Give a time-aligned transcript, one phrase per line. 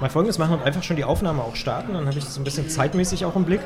[0.00, 1.94] mal folgendes machen und einfach schon die Aufnahme auch starten.
[1.94, 3.60] Dann habe ich das ein bisschen zeitmäßig auch im Blick.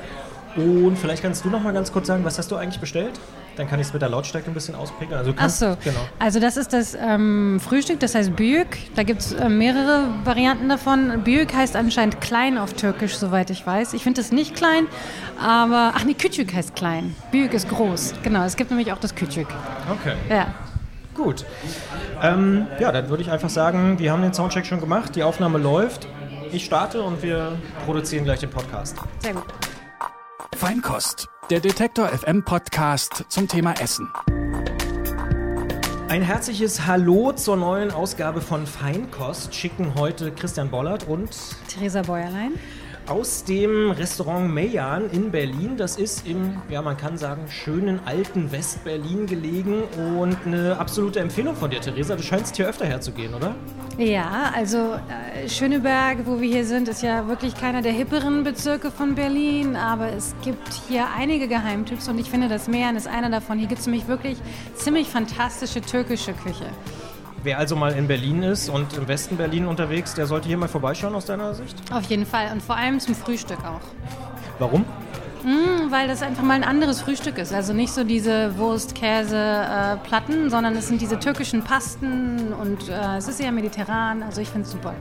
[0.56, 3.18] Und vielleicht kannst du noch mal ganz kurz sagen, was hast du eigentlich bestellt?
[3.56, 5.14] Dann kann ich es mit der Lautstärke ein bisschen ausprägen.
[5.14, 5.98] Also Ach so, genau.
[6.18, 8.78] also das ist das ähm, Frühstück, das heißt Büyük.
[8.94, 11.22] Da gibt es äh, mehrere Varianten davon.
[11.24, 13.94] Büyük heißt anscheinend klein auf Türkisch, soweit ich weiß.
[13.94, 14.86] Ich finde es nicht klein,
[15.40, 17.14] aber, ach nee, Küçük heißt klein.
[17.30, 18.14] Büyük ist groß.
[18.22, 19.46] Genau, es gibt nämlich auch das Küçük.
[19.90, 20.14] Okay.
[20.28, 20.46] Ja.
[21.14, 21.44] Gut.
[22.22, 25.58] Ähm, ja, dann würde ich einfach sagen, wir haben den Soundcheck schon gemacht, die Aufnahme
[25.58, 26.08] läuft.
[26.54, 28.96] Ich starte und wir produzieren gleich den Podcast.
[29.18, 29.42] Sehr gut.
[30.54, 34.08] Feinkost, der Detektor FM Podcast zum Thema Essen.
[36.08, 41.36] Ein herzliches Hallo zur neuen Ausgabe von Feinkost schicken heute Christian Bollert und
[41.66, 42.52] Theresa Bäuerlein
[43.06, 45.76] aus dem Restaurant Meyan in Berlin.
[45.76, 49.82] Das ist im, ja, man kann sagen, schönen alten West-Berlin gelegen
[50.18, 52.16] und eine absolute Empfehlung von dir, Theresa.
[52.16, 53.54] Du scheinst hier öfter herzugehen, oder?
[53.98, 58.90] Ja, also äh, Schöneberg, wo wir hier sind, ist ja wirklich keiner der hipperen Bezirke
[58.90, 63.30] von Berlin, aber es gibt hier einige Geheimtipps und ich finde, das Meyan ist einer
[63.30, 63.58] davon.
[63.58, 64.38] Hier gibt es nämlich wirklich
[64.74, 66.66] ziemlich fantastische türkische Küche.
[67.44, 70.66] Wer also mal in Berlin ist und im Westen Berlin unterwegs, der sollte hier mal
[70.66, 71.76] vorbeischauen aus deiner Sicht?
[71.92, 73.82] Auf jeden Fall und vor allem zum Frühstück auch.
[74.58, 74.86] Warum?
[75.42, 77.52] Mm, weil das einfach mal ein anderes Frühstück ist.
[77.52, 83.18] Also nicht so diese Wurst, Käse, äh, sondern es sind diese türkischen Pasten und äh,
[83.18, 84.22] es ist eher mediterran.
[84.22, 84.94] Also ich finde es super.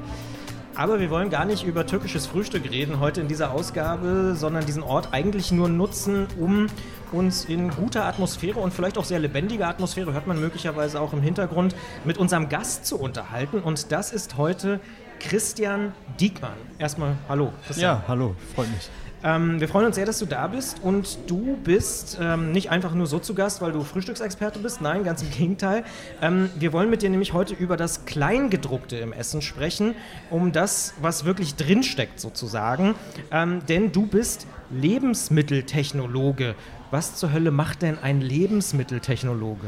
[0.75, 4.81] Aber wir wollen gar nicht über türkisches Frühstück reden heute in dieser Ausgabe, sondern diesen
[4.81, 6.65] Ort eigentlich nur nutzen, um
[7.11, 11.21] uns in guter Atmosphäre und vielleicht auch sehr lebendiger Atmosphäre, hört man möglicherweise auch im
[11.21, 13.59] Hintergrund, mit unserem Gast zu unterhalten.
[13.59, 14.79] Und das ist heute
[15.19, 16.57] Christian Diekmann.
[16.79, 17.53] Erstmal hallo.
[17.67, 17.97] Christian.
[17.97, 18.89] Ja, hallo, freut mich.
[19.23, 22.93] Ähm, wir freuen uns sehr, dass du da bist und du bist ähm, nicht einfach
[22.93, 24.81] nur so zu Gast, weil du Frühstücksexperte bist.
[24.81, 25.85] Nein, ganz im Gegenteil.
[26.21, 29.95] Ähm, wir wollen mit dir nämlich heute über das Kleingedruckte im Essen sprechen,
[30.29, 32.95] um das, was wirklich drinsteckt sozusagen.
[33.31, 36.55] Ähm, denn du bist Lebensmitteltechnologe.
[36.91, 39.67] Was zur Hölle macht denn ein Lebensmitteltechnologe?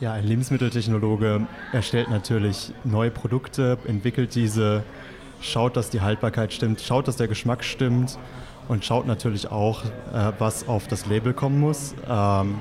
[0.00, 4.82] Ja, ein Lebensmitteltechnologe erstellt natürlich neue Produkte, entwickelt diese,
[5.40, 8.18] schaut, dass die Haltbarkeit stimmt, schaut, dass der Geschmack stimmt
[8.68, 11.94] und schaut natürlich auch, äh, was auf das Label kommen muss.
[12.08, 12.58] Ähm,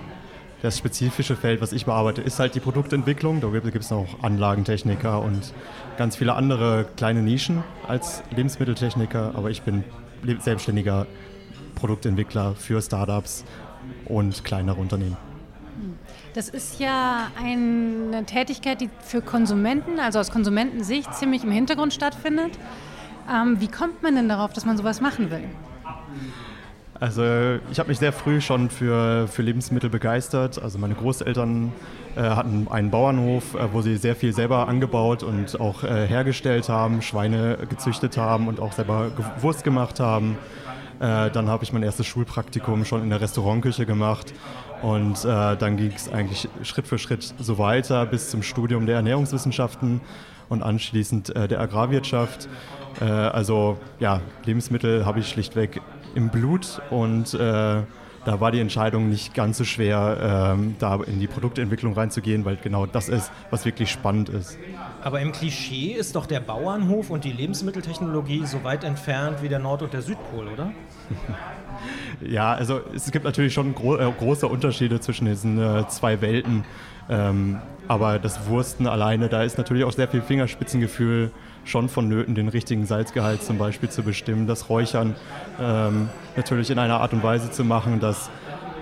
[0.62, 3.42] das spezifische Feld, was ich bearbeite, ist halt die Produktentwicklung.
[3.42, 5.54] Da gibt es noch Anlagentechniker und
[5.98, 9.34] ganz viele andere kleine Nischen als Lebensmitteltechniker.
[9.36, 9.84] Aber ich bin
[10.40, 11.06] selbstständiger
[11.76, 13.46] Produktentwickler für Startups
[14.06, 15.18] und kleinere Unternehmen.
[16.34, 22.58] Das ist ja eine Tätigkeit, die für Konsumenten, also aus Konsumentensicht, ziemlich im Hintergrund stattfindet.
[23.32, 25.44] Ähm, wie kommt man denn darauf, dass man sowas machen will?
[27.00, 27.24] Also
[27.72, 30.62] ich habe mich sehr früh schon für, für Lebensmittel begeistert.
[30.62, 31.72] Also meine Großeltern
[32.16, 36.70] äh, hatten einen Bauernhof, äh, wo sie sehr viel selber angebaut und auch äh, hergestellt
[36.70, 40.38] haben, Schweine gezüchtet haben und auch selber Wurst gemacht haben.
[41.00, 44.34] Äh, dann habe ich mein erstes Schulpraktikum schon in der Restaurantküche gemacht
[44.82, 48.96] und äh, dann ging es eigentlich Schritt für Schritt so weiter bis zum Studium der
[48.96, 50.02] Ernährungswissenschaften
[50.50, 52.48] und anschließend äh, der Agrarwirtschaft.
[53.00, 55.82] also ja, Lebensmittel habe ich schlichtweg
[56.18, 57.38] im Blut und äh,
[58.26, 62.58] da war die Entscheidung nicht ganz so schwer, ähm, da in die Produktentwicklung reinzugehen, weil
[62.58, 64.58] genau das ist, was wirklich spannend ist.
[65.02, 69.60] Aber im Klischee ist doch der Bauernhof und die Lebensmitteltechnologie so weit entfernt wie der
[69.60, 70.72] Nord- und der Südpol, oder?
[72.22, 76.66] ja, also es gibt natürlich schon gro äh, große Unterschiede zwischen diesen äh, zwei Welten.
[77.10, 81.32] Ähm, aber das Wursten alleine, da ist natürlich auch sehr viel Fingerspitzengefühl
[81.68, 85.16] schon vonnöten, den richtigen Salzgehalt zum Beispiel zu bestimmen, das Räuchern
[85.60, 88.30] ähm, natürlich in einer Art und Weise zu machen, dass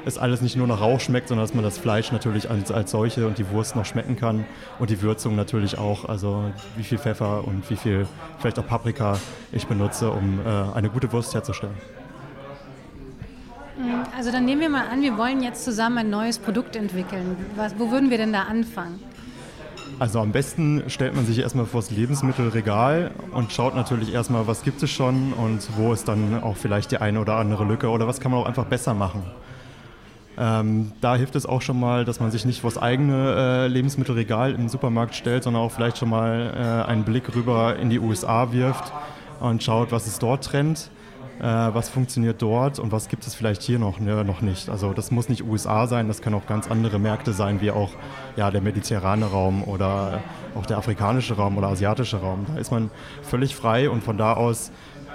[0.05, 2.91] es alles nicht nur nach Rauch schmeckt, sondern dass man das Fleisch natürlich als, als
[2.91, 4.45] solche und die Wurst noch schmecken kann
[4.77, 6.43] und die Würzung natürlich auch, also
[6.77, 8.07] wie viel Pfeffer und wie viel
[8.39, 9.17] vielleicht auch Paprika
[9.51, 11.73] ich benutze, um äh, eine gute Wurst herzustellen.
[14.15, 17.35] Also dann nehmen wir mal an, wir wollen jetzt zusammen ein neues Produkt entwickeln.
[17.55, 18.99] Was, wo würden wir denn da anfangen?
[19.97, 24.63] Also am besten stellt man sich erstmal vor das Lebensmittelregal und schaut natürlich erstmal, was
[24.63, 28.05] gibt es schon und wo ist dann auch vielleicht die eine oder andere Lücke oder
[28.05, 29.23] was kann man auch einfach besser machen.
[30.37, 33.67] Ähm, da hilft es auch schon mal, dass man sich nicht vor das eigene äh,
[33.67, 37.99] Lebensmittelregal im Supermarkt stellt, sondern auch vielleicht schon mal äh, einen Blick rüber in die
[37.99, 38.91] USA wirft
[39.39, 40.89] und schaut, was ist dort Trend
[41.39, 44.69] äh, was funktioniert dort und was gibt es vielleicht hier noch, ne, noch nicht.
[44.69, 47.91] Also das muss nicht USA sein, das können auch ganz andere Märkte sein, wie auch
[48.35, 50.21] ja, der mediterrane Raum oder
[50.55, 52.45] auch der afrikanische Raum oder asiatische Raum.
[52.47, 52.89] Da ist man
[53.21, 54.71] völlig frei und von da aus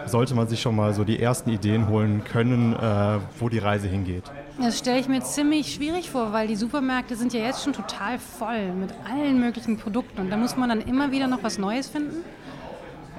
[0.07, 3.89] sollte man sich schon mal so die ersten Ideen holen können, äh, wo die Reise
[3.89, 4.25] hingeht.
[4.59, 8.19] Das stelle ich mir ziemlich schwierig vor, weil die Supermärkte sind ja jetzt schon total
[8.19, 11.89] voll mit allen möglichen Produkten und da muss man dann immer wieder noch was Neues
[11.89, 12.25] finden.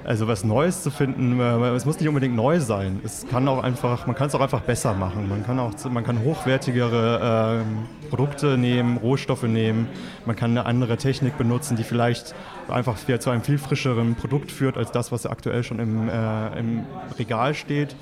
[0.04, 3.00] Also was Neues zu finden, äh, es muss nicht unbedingt neu sein.
[3.04, 5.30] Es kann auch einfach, man kann es auch einfach besser machen.
[5.30, 9.88] Man kann auch, man kann hochwertigere äh, Produkte nehmen, Rohstoffe nehmen.
[10.26, 12.34] Man kann eine andere Technik benutzen, die vielleicht
[12.70, 16.84] einfach zu einem viel frischeren Produkt führt als das, was aktuell schon im, äh, im
[17.18, 17.96] Regal steht.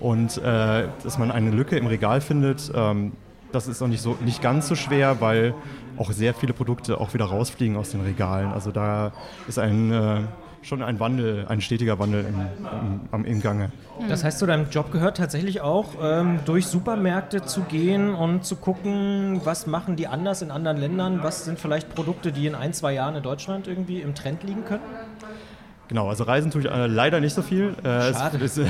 [0.00, 3.12] Und äh, dass man eine Lücke im Regal findet, ähm,
[3.52, 5.54] das ist auch nicht, so, nicht ganz so schwer, weil
[5.96, 8.52] auch sehr viele Produkte auch wieder rausfliegen aus den Regalen.
[8.52, 9.12] Also da
[9.48, 10.20] ist ein äh,
[10.62, 13.70] schon ein Wandel, ein stetiger Wandel im, im, im Gange.
[14.08, 18.56] Das heißt, zu deinem Job gehört tatsächlich auch, ähm, durch Supermärkte zu gehen und zu
[18.56, 22.72] gucken, was machen die anders in anderen Ländern, was sind vielleicht Produkte, die in ein,
[22.72, 24.82] zwei Jahren in Deutschland irgendwie im Trend liegen können?
[25.88, 27.74] Genau, also reisen tue ich äh, leider nicht so viel.
[27.82, 28.36] Äh, Schade.
[28.38, 28.60] Ist,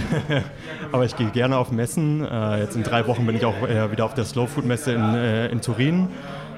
[0.93, 2.25] aber ich gehe gerne auf Messen.
[2.25, 4.93] Äh, jetzt in drei Wochen bin ich auch äh, wieder auf der Slow Food Messe
[4.93, 6.09] in, äh, in Turin.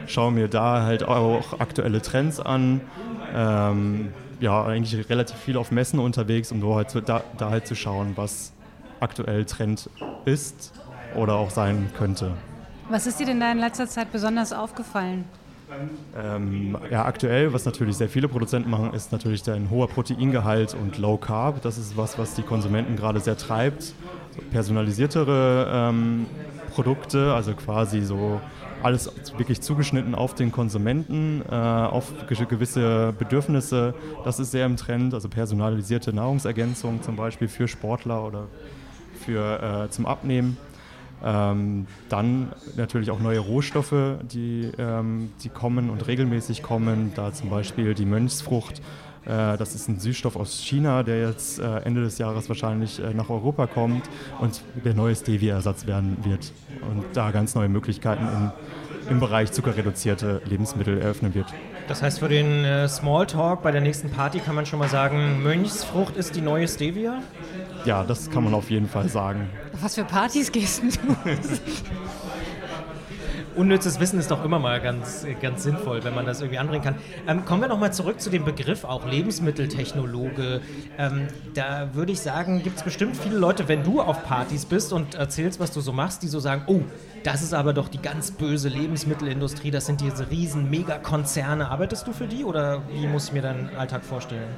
[0.07, 2.83] Schaue mir da halt auch aktuelle Trends an.
[3.35, 4.09] Ähm,
[4.41, 8.13] ja, eigentlich relativ viel auf Messen unterwegs, um halt zu, da, da halt zu schauen,
[8.17, 8.53] was
[9.01, 9.89] aktuell Trend
[10.25, 10.73] ist
[11.15, 12.33] oder auch sein könnte.
[12.89, 15.25] Was ist dir denn da in letzter Zeit besonders aufgefallen?
[16.21, 20.99] Ähm, ja, aktuell, was natürlich sehr viele Produzenten machen, ist natürlich ein hoher Proteingehalt und
[20.99, 21.63] Low Carb.
[21.63, 23.83] Das ist was, was die Konsumenten gerade sehr treibt.
[23.83, 26.27] So personalisiertere ähm,
[26.75, 28.41] Produkte, also quasi so
[28.83, 33.95] alles wirklich zugeschnitten auf den Konsumenten, äh, auf gewisse Bedürfnisse.
[34.25, 35.15] Das ist sehr im Trend.
[35.15, 38.49] Also personalisierte Nahrungsergänzung zum Beispiel für Sportler oder
[39.25, 40.57] für, äh, zum Abnehmen.
[41.23, 47.13] Ähm, dann natürlich auch neue Rohstoffe, die, ähm, die kommen und regelmäßig kommen.
[47.15, 48.81] Da zum Beispiel die Mönchsfrucht.
[49.25, 53.15] Äh, das ist ein Süßstoff aus China, der jetzt äh, Ende des Jahres wahrscheinlich äh,
[53.15, 54.09] nach Europa kommt
[54.41, 56.53] und der neue Stevia-Ersatz werden wird.
[56.91, 61.47] Und da ganz neue Möglichkeiten in, im Bereich zuckerreduzierte Lebensmittel eröffnen wird.
[61.89, 65.43] Das heißt, für den äh, Smalltalk bei der nächsten Party kann man schon mal sagen,
[65.43, 67.21] Mönchsfrucht ist die neue Stevia?
[67.85, 69.51] Ja, das kann man auf jeden Fall sagen.
[69.81, 70.87] Was für Partys gehst du?
[73.61, 76.95] Unnützes Wissen ist doch immer mal ganz, ganz sinnvoll, wenn man das irgendwie anbringen kann.
[77.29, 80.63] Ähm, kommen wir nochmal zurück zu dem Begriff auch Lebensmitteltechnologe.
[80.97, 84.95] Ähm, da würde ich sagen, gibt es bestimmt viele Leute, wenn du auf Partys bist
[84.95, 86.81] und erzählst, was du so machst, die so sagen, oh,
[87.23, 91.71] das ist aber doch die ganz böse Lebensmittelindustrie, das sind diese riesen Megakonzerne.
[91.71, 94.49] Arbeitest du für die oder wie muss ich mir deinen Alltag vorstellen?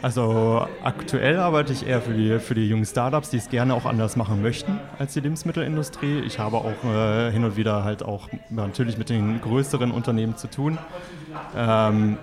[0.00, 3.84] Also aktuell arbeite ich eher für die, für die jungen Startups, die es gerne auch
[3.84, 6.20] anders machen möchten als die Lebensmittelindustrie.
[6.20, 10.48] Ich habe auch äh, hin und wieder halt auch natürlich mit den größeren Unternehmen zu
[10.48, 10.78] tun,
[11.56, 12.16] ähm,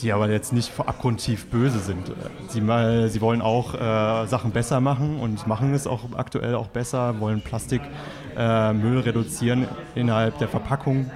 [0.00, 2.10] die aber jetzt nicht abgrundtief böse sind.
[2.48, 6.66] Sie, mal, sie wollen auch äh, Sachen besser machen und machen es auch aktuell auch
[6.66, 7.88] besser, wollen Plastikmüll
[8.36, 11.08] äh, reduzieren innerhalb der Verpackung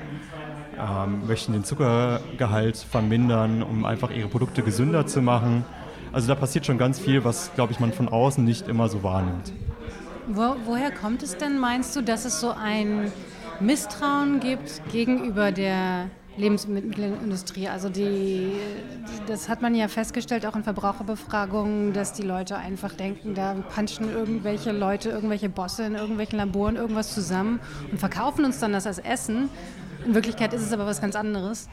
[0.80, 5.64] ähm, möchten den Zuckergehalt vermindern, um einfach ihre Produkte gesünder zu machen.
[6.12, 9.02] Also da passiert schon ganz viel, was, glaube ich, man von außen nicht immer so
[9.02, 9.52] wahrnimmt.
[10.26, 13.12] Wo, woher kommt es denn, meinst du, dass es so ein
[13.60, 17.68] Misstrauen gibt gegenüber der Lebensmittelindustrie?
[17.68, 18.52] Also die,
[19.26, 24.10] das hat man ja festgestellt, auch in Verbraucherbefragungen, dass die Leute einfach denken, da punchen
[24.12, 27.60] irgendwelche Leute, irgendwelche Bosse in irgendwelchen Laboren irgendwas zusammen
[27.90, 29.48] und verkaufen uns dann das als Essen.
[30.04, 31.68] In Wirklichkeit ist es aber was ganz anderes.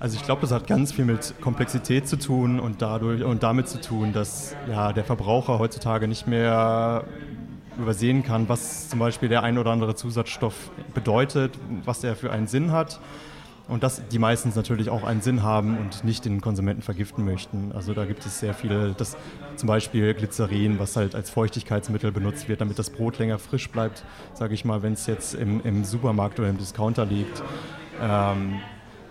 [0.00, 3.68] Also ich glaube, das hat ganz viel mit Komplexität zu tun und dadurch und damit
[3.68, 7.04] zu tun, dass ja, der Verbraucher heutzutage nicht mehr
[7.78, 10.54] übersehen kann, was zum Beispiel der ein oder andere Zusatzstoff
[10.94, 11.52] bedeutet,
[11.84, 12.98] was er für einen Sinn hat.
[13.68, 17.70] Und dass die meistens natürlich auch einen Sinn haben und nicht den Konsumenten vergiften möchten.
[17.72, 19.16] Also da gibt es sehr viele, das,
[19.54, 24.02] zum Beispiel Glycerin, was halt als Feuchtigkeitsmittel benutzt wird, damit das Brot länger frisch bleibt,
[24.34, 27.44] sage ich mal, wenn es jetzt im, im, Supermarkt oder im Discounter liegt.
[28.02, 28.60] Ähm,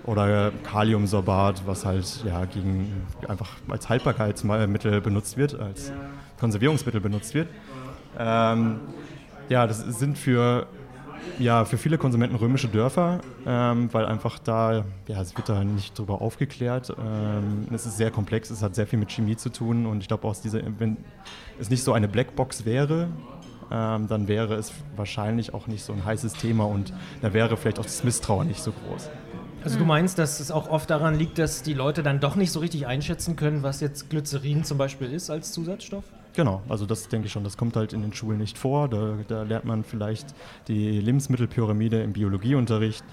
[0.05, 5.91] oder Kaliumsorbat, was halt ja, gegen, einfach als Haltbarkeitsmittel benutzt wird, als
[6.39, 7.47] Konservierungsmittel benutzt wird.
[8.17, 8.79] Ähm,
[9.49, 10.67] ja, das sind für,
[11.37, 15.97] ja, für viele Konsumenten römische Dörfer, ähm, weil einfach da, ja, es wird da nicht
[15.97, 16.95] drüber aufgeklärt.
[16.99, 20.07] Ähm, es ist sehr komplex, es hat sehr viel mit Chemie zu tun und ich
[20.07, 20.97] glaube, aus dieser, wenn
[21.59, 23.09] es nicht so eine Blackbox wäre,
[23.71, 27.79] ähm, dann wäre es wahrscheinlich auch nicht so ein heißes Thema und da wäre vielleicht
[27.79, 29.09] auch das Misstrauen nicht so groß.
[29.63, 32.51] Also du meinst, dass es auch oft daran liegt, dass die Leute dann doch nicht
[32.51, 36.05] so richtig einschätzen können, was jetzt Glycerin zum Beispiel ist als Zusatzstoff?
[36.33, 38.87] Genau, also das denke ich schon, das kommt halt in den Schulen nicht vor.
[38.87, 40.27] Da, da lernt man vielleicht
[40.67, 43.03] die Lebensmittelpyramide im Biologieunterricht.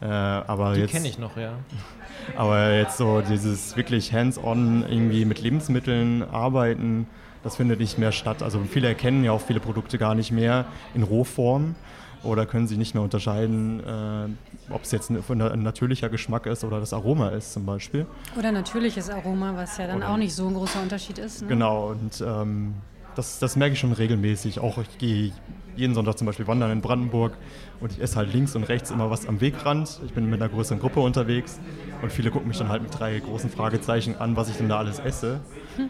[0.00, 1.52] Äh, aber die kenne ich noch, ja.
[2.36, 7.06] Aber jetzt so dieses wirklich hands-on irgendwie mit Lebensmitteln arbeiten,
[7.44, 8.42] das findet nicht mehr statt.
[8.42, 11.76] Also viele erkennen ja auch viele Produkte gar nicht mehr in Rohform
[12.22, 16.64] oder können sie nicht mehr unterscheiden, äh, ob es jetzt ein, ein, natürlicher Geschmack ist
[16.64, 18.06] oder das Aroma ist zum Beispiel.
[18.38, 21.42] Oder natürliches Aroma, was ja dann oder auch nicht so ein großer Unterschied ist.
[21.42, 21.48] Ne?
[21.48, 22.74] Genau, und ähm,
[23.14, 24.60] das, das merke ich schon regelmäßig.
[24.60, 25.32] Auch ich gehe
[25.76, 27.32] jeden Sonntag zum Beispiel wandern in Brandenburg
[27.80, 30.00] und ich esse halt links und rechts immer was am Wegrand.
[30.04, 31.60] Ich bin mit einer größeren Gruppe unterwegs
[32.02, 34.78] und viele gucken mich dann halt mit drei großen Fragezeichen an, was ich denn da
[34.78, 35.40] alles esse,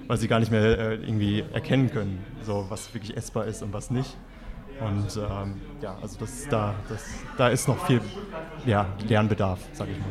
[0.06, 3.72] weil sie gar nicht mehr äh, irgendwie erkennen können, so was wirklich essbar ist und
[3.72, 4.16] was nicht.
[4.80, 7.04] Und ähm, ja, also das, da, das,
[7.36, 8.00] da ist noch viel
[8.66, 10.06] ja, Lernbedarf, sage ich mal.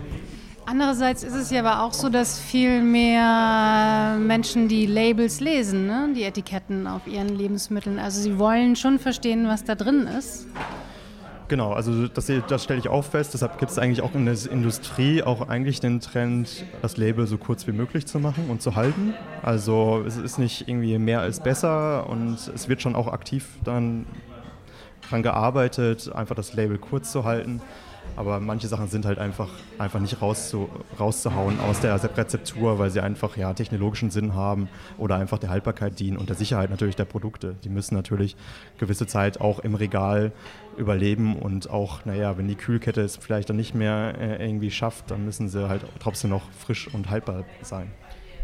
[0.65, 6.09] Andererseits ist es ja aber auch so, dass viel mehr Menschen die Labels lesen, ne?
[6.15, 7.99] die Etiketten auf ihren Lebensmitteln.
[7.99, 10.47] Also sie wollen schon verstehen, was da drin ist.
[11.51, 13.33] Genau, also das, das stelle ich auch fest.
[13.33, 17.37] Deshalb gibt es eigentlich auch in der Industrie auch eigentlich den Trend, das Label so
[17.37, 19.13] kurz wie möglich zu machen und zu halten.
[19.41, 24.05] Also es ist nicht irgendwie mehr als besser und es wird schon auch aktiv dann
[25.11, 27.61] daran gearbeitet, einfach das Label kurz zu halten.
[28.15, 32.99] Aber manche Sachen sind halt einfach, einfach nicht rauszu, rauszuhauen aus der Rezeptur, weil sie
[32.99, 37.05] einfach ja, technologischen Sinn haben oder einfach der Haltbarkeit dienen und der Sicherheit natürlich der
[37.05, 37.55] Produkte.
[37.63, 38.35] Die müssen natürlich
[38.79, 40.33] gewisse Zeit auch im Regal
[40.77, 45.11] überleben und auch, naja, wenn die Kühlkette es vielleicht dann nicht mehr äh, irgendwie schafft,
[45.11, 47.91] dann müssen sie halt trotzdem noch frisch und haltbar sein.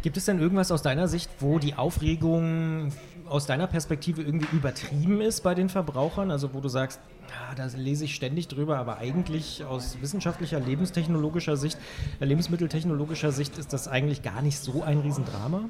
[0.03, 2.93] Gibt es denn irgendwas aus deiner Sicht, wo die Aufregung
[3.29, 6.31] aus deiner Perspektive irgendwie übertrieben ist bei den Verbrauchern?
[6.31, 11.57] Also wo du sagst, ja, da lese ich ständig drüber, aber eigentlich aus wissenschaftlicher, lebenstechnologischer
[11.57, 11.77] Sicht,
[12.19, 15.62] äh, lebensmitteltechnologischer Sicht ist das eigentlich gar nicht so ein Riesendrama?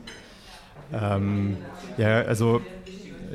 [0.94, 1.58] Ähm,
[1.98, 2.62] ja, also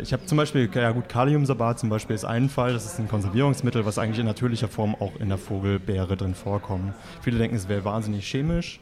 [0.01, 3.09] ich habe zum Beispiel, ja gut, Kaliumsorbat zum Beispiel ist ein Fall, das ist ein
[3.09, 6.95] Konservierungsmittel, was eigentlich in natürlicher Form auch in der Vogelbeere drin vorkommt.
[7.21, 8.81] Viele denken, es wäre wahnsinnig chemisch,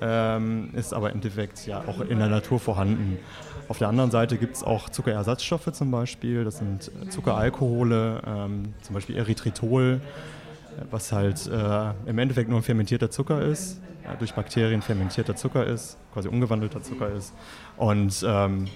[0.00, 3.18] ähm, ist aber im Endeffekt ja auch in der Natur vorhanden.
[3.68, 8.94] Auf der anderen Seite gibt es auch Zuckerersatzstoffe zum Beispiel, das sind Zuckeralkohole, ähm, zum
[8.94, 10.00] Beispiel Erythritol,
[10.90, 15.66] was halt äh, im Endeffekt nur ein fermentierter Zucker ist, äh, durch Bakterien fermentierter Zucker
[15.66, 17.34] ist, quasi umgewandelter Zucker ist.
[17.76, 18.68] Und ähm,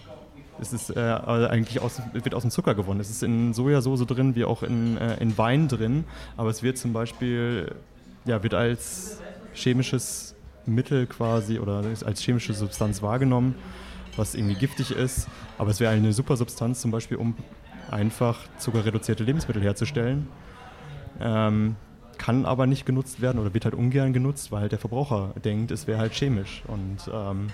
[0.60, 3.00] es ist äh, eigentlich aus, wird aus dem Zucker gewonnen.
[3.00, 6.04] Es ist in Sojasauce drin, wie auch in, äh, in Wein drin,
[6.36, 7.74] aber es wird zum Beispiel
[8.24, 9.20] ja, wird als
[9.54, 10.34] chemisches
[10.66, 13.54] Mittel quasi oder als chemische Substanz wahrgenommen
[14.16, 15.28] was irgendwie giftig ist.
[15.58, 17.34] Aber es wäre eine super Substanz zum Beispiel, um
[17.90, 20.28] einfach zuckerreduzierte Lebensmittel herzustellen.
[21.20, 21.76] Ähm,
[22.18, 25.70] kann aber nicht genutzt werden oder wird halt ungern genutzt, weil halt der Verbraucher denkt,
[25.70, 26.62] es wäre halt chemisch.
[26.66, 27.48] Und ähm,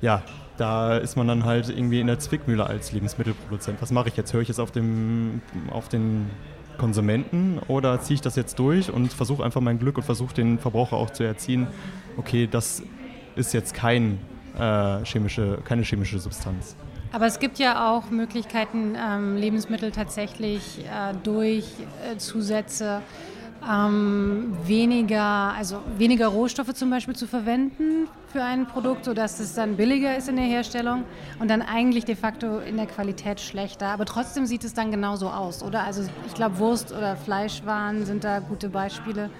[0.00, 0.22] ja,
[0.56, 3.80] da ist man dann halt irgendwie in der Zwickmühle als Lebensmittelproduzent.
[3.80, 4.32] Was mache ich jetzt?
[4.32, 5.40] Höre ich jetzt auf, dem,
[5.70, 6.28] auf den
[6.78, 10.58] Konsumenten oder ziehe ich das jetzt durch und versuche einfach mein Glück und versuche den
[10.58, 11.66] Verbraucher auch zu erziehen,
[12.16, 12.82] okay, das
[13.36, 14.18] ist jetzt kein
[14.58, 16.76] äh, chemische, keine chemische Substanz.
[17.12, 21.64] Aber es gibt ja auch Möglichkeiten, ähm, Lebensmittel tatsächlich äh, durch
[22.08, 23.02] äh, Zusätze
[23.68, 29.76] ähm, weniger, also weniger Rohstoffe zum Beispiel zu verwenden für ein Produkt, sodass es dann
[29.76, 31.04] billiger ist in der Herstellung
[31.40, 33.88] und dann eigentlich de facto in der Qualität schlechter.
[33.88, 35.82] Aber trotzdem sieht es dann genauso aus, oder?
[35.82, 39.30] Also ich glaube, Wurst- oder Fleischwaren sind da gute Beispiele.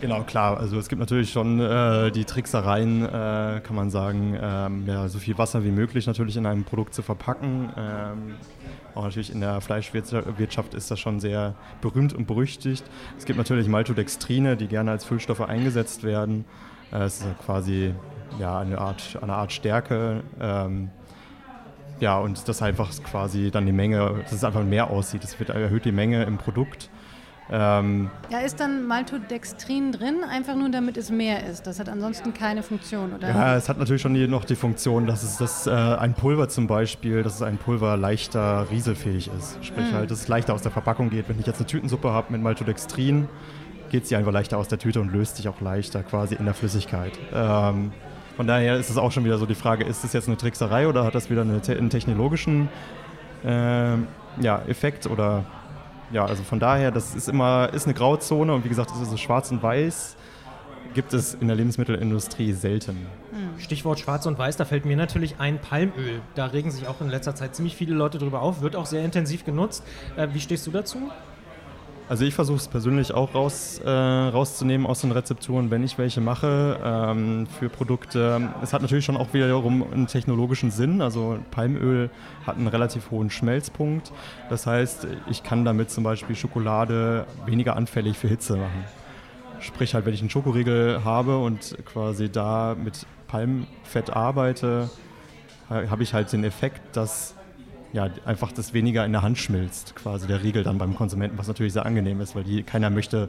[0.00, 0.58] Genau, klar.
[0.58, 5.18] Also es gibt natürlich schon äh, die Tricksereien, äh, kann man sagen, ähm, ja, so
[5.18, 7.70] viel Wasser wie möglich natürlich in einem Produkt zu verpacken.
[7.76, 8.34] Ähm,
[8.94, 12.84] auch natürlich in der Fleischwirtschaft ist das schon sehr berühmt und berüchtigt.
[13.18, 16.44] Es gibt natürlich Maltodextrine, die gerne als Füllstoffe eingesetzt werden.
[16.92, 17.94] Äh, es ist quasi
[18.38, 20.22] ja, eine, Art, eine Art Stärke.
[20.40, 20.90] Ähm,
[22.00, 25.24] ja, und das einfach quasi dann die Menge, dass es einfach mehr aussieht.
[25.24, 26.90] Es wird erhöht die Menge im Produkt.
[27.50, 31.66] Ähm, da ist dann Maltodextrin drin, einfach nur damit es mehr ist.
[31.66, 33.28] Das hat ansonsten keine Funktion, oder?
[33.28, 36.48] Ja, es hat natürlich schon die, noch die Funktion, dass es das, äh, ein Pulver
[36.48, 39.58] zum Beispiel, dass es ein Pulver leichter rieselfähig ist.
[39.62, 39.94] Sprich mhm.
[39.94, 41.28] halt, dass es leichter aus der Verpackung geht.
[41.28, 43.28] Wenn ich jetzt eine Tütensuppe habe mit Maltodextrin,
[43.90, 46.54] geht sie einfach leichter aus der Tüte und löst sich auch leichter quasi in der
[46.54, 47.12] Flüssigkeit.
[47.32, 47.92] Ähm,
[48.36, 50.88] von daher ist es auch schon wieder so die Frage, ist das jetzt eine Trickserei
[50.88, 52.68] oder hat das wieder eine, einen technologischen
[53.44, 53.96] äh,
[54.40, 55.44] ja, Effekt oder
[56.12, 59.10] ja, also von daher, das ist immer ist eine Grauzone und wie gesagt, das ist
[59.10, 60.16] so schwarz und weiß
[60.94, 63.06] gibt es in der Lebensmittelindustrie selten.
[63.32, 63.60] Hm.
[63.60, 66.22] Stichwort Schwarz und Weiß, da fällt mir natürlich ein Palmöl.
[66.34, 69.04] Da regen sich auch in letzter Zeit ziemlich viele Leute drüber auf, wird auch sehr
[69.04, 69.84] intensiv genutzt.
[70.16, 71.10] Äh, wie stehst du dazu?
[72.06, 76.20] Also ich versuche es persönlich auch raus, äh, rauszunehmen aus den Rezepturen, wenn ich welche
[76.20, 78.50] mache ähm, für Produkte.
[78.62, 81.00] Es hat natürlich schon auch wiederum einen technologischen Sinn.
[81.00, 82.10] Also Palmöl
[82.46, 84.12] hat einen relativ hohen Schmelzpunkt.
[84.50, 88.84] Das heißt, ich kann damit zum Beispiel Schokolade weniger anfällig für Hitze machen.
[89.60, 94.90] Sprich halt, wenn ich einen Schokoriegel habe und quasi da mit Palmfett arbeite,
[95.70, 97.34] habe ich halt den Effekt, dass
[97.94, 101.46] ja, einfach das weniger in der Hand schmilzt, quasi der Riegel dann beim Konsumenten, was
[101.46, 103.28] natürlich sehr angenehm ist, weil die, keiner möchte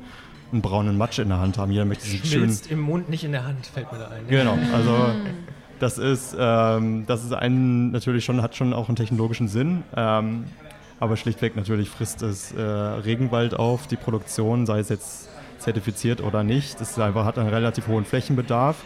[0.52, 1.72] einen braunen Matsch in der Hand haben.
[1.72, 2.52] Jeder möchte sich schön.
[2.70, 4.28] im Mund, nicht in der Hand, fällt mir da ein.
[4.28, 5.10] Genau, also
[5.80, 9.84] das ist, ähm, das ist ein, natürlich schon, hat schon auch einen technologischen Sinn.
[9.96, 10.46] Ähm,
[11.00, 15.30] aber schlichtweg natürlich frisst es äh, Regenwald auf, die Produktion, sei es jetzt
[15.60, 16.82] zertifiziert oder nicht.
[16.82, 18.78] Das einfach, hat einen relativ hohen Flächenbedarf.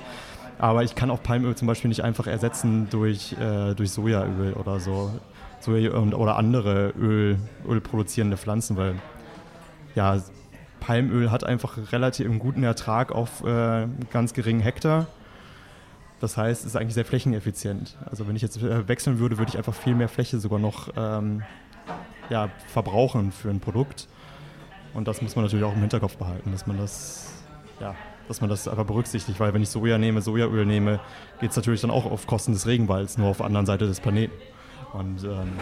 [0.58, 4.82] Aber ich kann auch Palmöl zum Beispiel nicht einfach ersetzen durch, äh, durch Sojaöl oder
[4.82, 5.12] so.
[5.60, 7.38] Soja oder andere Öl,
[7.68, 8.96] ölproduzierende Pflanzen, weil
[9.96, 10.22] ja,
[10.80, 15.08] Palmöl hat einfach relativ einen guten Ertrag auf äh, ganz geringen Hektar.
[16.20, 17.98] Das heißt, es ist eigentlich sehr flächeneffizient.
[18.10, 20.90] Also wenn ich jetzt äh, wechseln würde, würde ich einfach viel mehr Fläche sogar noch
[20.98, 21.44] ähm,
[22.30, 24.08] ja, verbrauchen für ein Produkt.
[24.94, 27.44] Und das muss man natürlich auch im Hinterkopf behalten, dass man das,
[27.80, 27.96] ja,
[28.28, 31.00] dass man das einfach berücksichtigt, weil wenn ich Soja nehme, Sojaöl nehme,
[31.40, 34.00] geht es natürlich dann auch auf Kosten des Regenwalds, nur auf der anderen Seite des
[34.00, 34.34] Planeten.
[34.94, 35.54] Und ähm,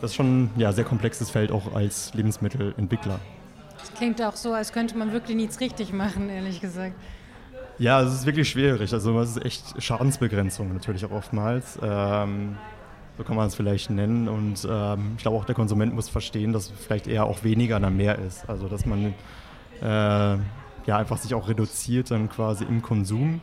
[0.00, 3.18] das ist schon ein ja, sehr komplexes Feld auch als Lebensmittelentwickler.
[3.78, 6.94] Das klingt auch so, als könnte man wirklich nichts richtig machen, ehrlich gesagt.
[7.78, 8.92] Ja, es ist wirklich schwierig.
[8.92, 11.78] Also es ist echt Schadensbegrenzung natürlich auch oftmals.
[11.80, 12.56] Ähm,
[13.16, 14.28] so kann man es vielleicht nennen.
[14.28, 17.96] Und ähm, ich glaube auch der Konsument muss verstehen, dass vielleicht eher auch weniger dann
[17.96, 18.48] mehr ist.
[18.48, 19.14] Also dass man
[19.80, 23.40] äh, ja einfach sich auch reduziert dann quasi im Konsum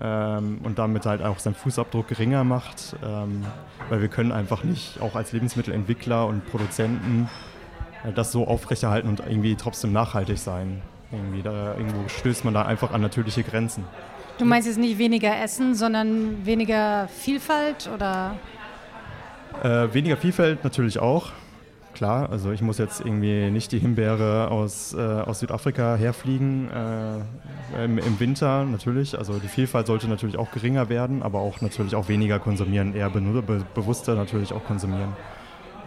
[0.00, 2.96] ähm, und damit halt auch seinen Fußabdruck geringer macht.
[3.04, 3.44] Ähm,
[3.88, 7.28] weil wir können einfach nicht auch als Lebensmittelentwickler und Produzenten
[8.04, 10.82] äh, das so aufrechterhalten und irgendwie trotzdem nachhaltig sein.
[11.12, 13.84] Irgendwie da, irgendwo stößt man da einfach an natürliche Grenzen.
[14.38, 18.36] Du meinst jetzt nicht weniger Essen, sondern weniger Vielfalt oder?
[19.62, 21.30] Äh, weniger Vielfalt natürlich auch.
[21.96, 27.84] Klar, also ich muss jetzt irgendwie nicht die Himbeere aus, äh, aus Südafrika herfliegen äh,
[27.84, 29.16] im, im, Winter natürlich.
[29.16, 33.08] Also die Vielfalt sollte natürlich auch geringer werden, aber auch natürlich auch weniger konsumieren, eher
[33.08, 35.16] be be bewusster natürlich auch konsumieren.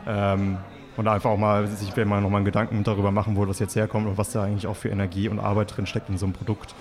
[0.08, 0.58] Ähm,
[0.98, 4.18] und einfach auch mal sich wenn nochmal Gedanken darüber machen, wo das jetzt herkommt und
[4.18, 6.74] was da eigentlich auch für Energie und Arbeit drin steckt in so einem Produkt.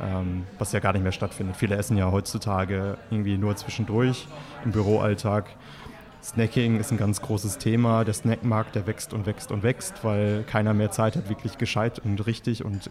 [0.00, 1.56] Ähm, was ja gar nicht mehr stattfindet.
[1.56, 4.26] Viele essen ja heutzutage irgendwie nur zwischendurch
[4.64, 5.44] im Büroalltag.
[6.26, 8.04] Snacking ist ein ganz großes Thema.
[8.04, 12.00] Der Snackmarkt, der wächst und wächst und wächst, weil keiner mehr Zeit hat, wirklich gescheit
[12.00, 12.90] und richtig und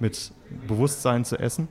[0.00, 0.32] mit
[0.66, 1.68] Bewusstsein zu essen.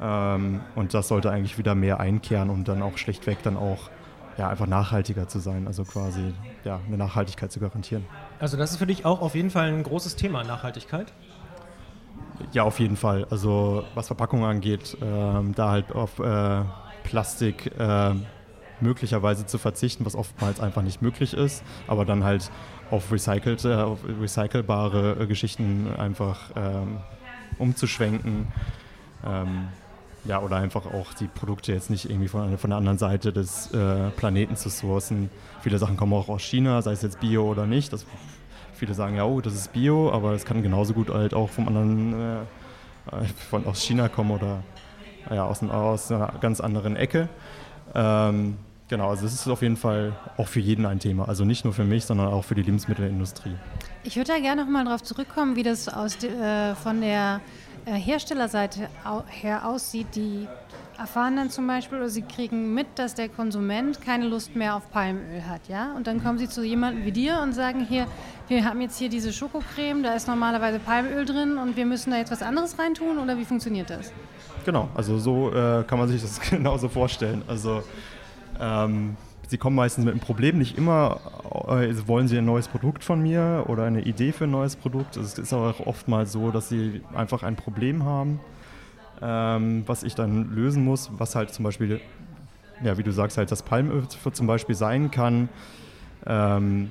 [0.00, 3.90] Ähm, und das sollte eigentlich wieder mehr einkehren und dann auch schlechtweg dann auch
[4.38, 8.04] ja, einfach nachhaltiger zu sein, also quasi ja, eine Nachhaltigkeit zu garantieren.
[8.38, 11.12] Also das ist für dich auch auf jeden Fall ein großes Thema, Nachhaltigkeit?
[12.52, 13.26] Ja, auf jeden Fall.
[13.30, 16.62] Also was Verpackungen angeht, ähm, da halt auf äh,
[17.02, 18.14] Plastik äh,
[18.80, 22.50] möglicherweise zu verzichten, was oftmals einfach nicht möglich ist, aber dann halt
[22.90, 26.98] auf, recycelte, auf recycelbare äh, Geschichten einfach ähm,
[27.58, 28.48] umzuschwenken.
[29.24, 29.68] Ähm,
[30.24, 33.72] ja, oder einfach auch die Produkte jetzt nicht irgendwie von, von der anderen Seite des
[33.72, 35.30] äh, Planeten zu sourcen.
[35.60, 37.92] Viele Sachen kommen auch aus China, sei es jetzt Bio oder nicht.
[37.92, 38.06] Das,
[38.74, 41.68] viele sagen ja, oh, das ist Bio, aber es kann genauso gut halt auch vom
[41.68, 44.62] anderen, äh, von aus China kommen oder
[45.30, 47.28] ja, aus, aus einer ganz anderen Ecke.
[47.94, 48.56] Ähm,
[48.88, 51.26] Genau, also es ist auf jeden Fall auch für jeden ein Thema.
[51.28, 53.56] Also nicht nur für mich, sondern auch für die Lebensmittelindustrie.
[54.04, 57.40] Ich würde da gerne noch mal darauf zurückkommen, wie das aus äh, von der
[57.84, 58.88] äh, Herstellerseite
[59.28, 60.06] her aussieht.
[60.14, 60.46] Die
[60.98, 64.90] erfahren dann zum Beispiel oder sie kriegen mit, dass der Konsument keine Lust mehr auf
[64.90, 65.68] Palmöl hat.
[65.68, 65.92] Ja?
[65.94, 68.06] Und dann kommen sie zu jemandem wie dir und sagen, hier,
[68.48, 72.18] wir haben jetzt hier diese Schokocreme, da ist normalerweise Palmöl drin und wir müssen da
[72.18, 74.12] jetzt was anderes reintun oder wie funktioniert das?
[74.64, 77.42] Genau, also so äh, kann man sich das genauso vorstellen.
[77.46, 77.82] Also
[78.60, 79.16] ähm,
[79.48, 81.20] sie kommen meistens mit einem Problem, nicht immer
[81.68, 85.16] äh, wollen sie ein neues Produkt von mir oder eine Idee für ein neues Produkt.
[85.16, 88.40] Es ist auch oftmals so, dass sie einfach ein Problem haben,
[89.22, 92.00] ähm, was ich dann lösen muss, was halt zum Beispiel,
[92.82, 95.48] ja, wie du sagst, halt das Palmöl zum Beispiel sein kann.
[96.26, 96.90] Ähm,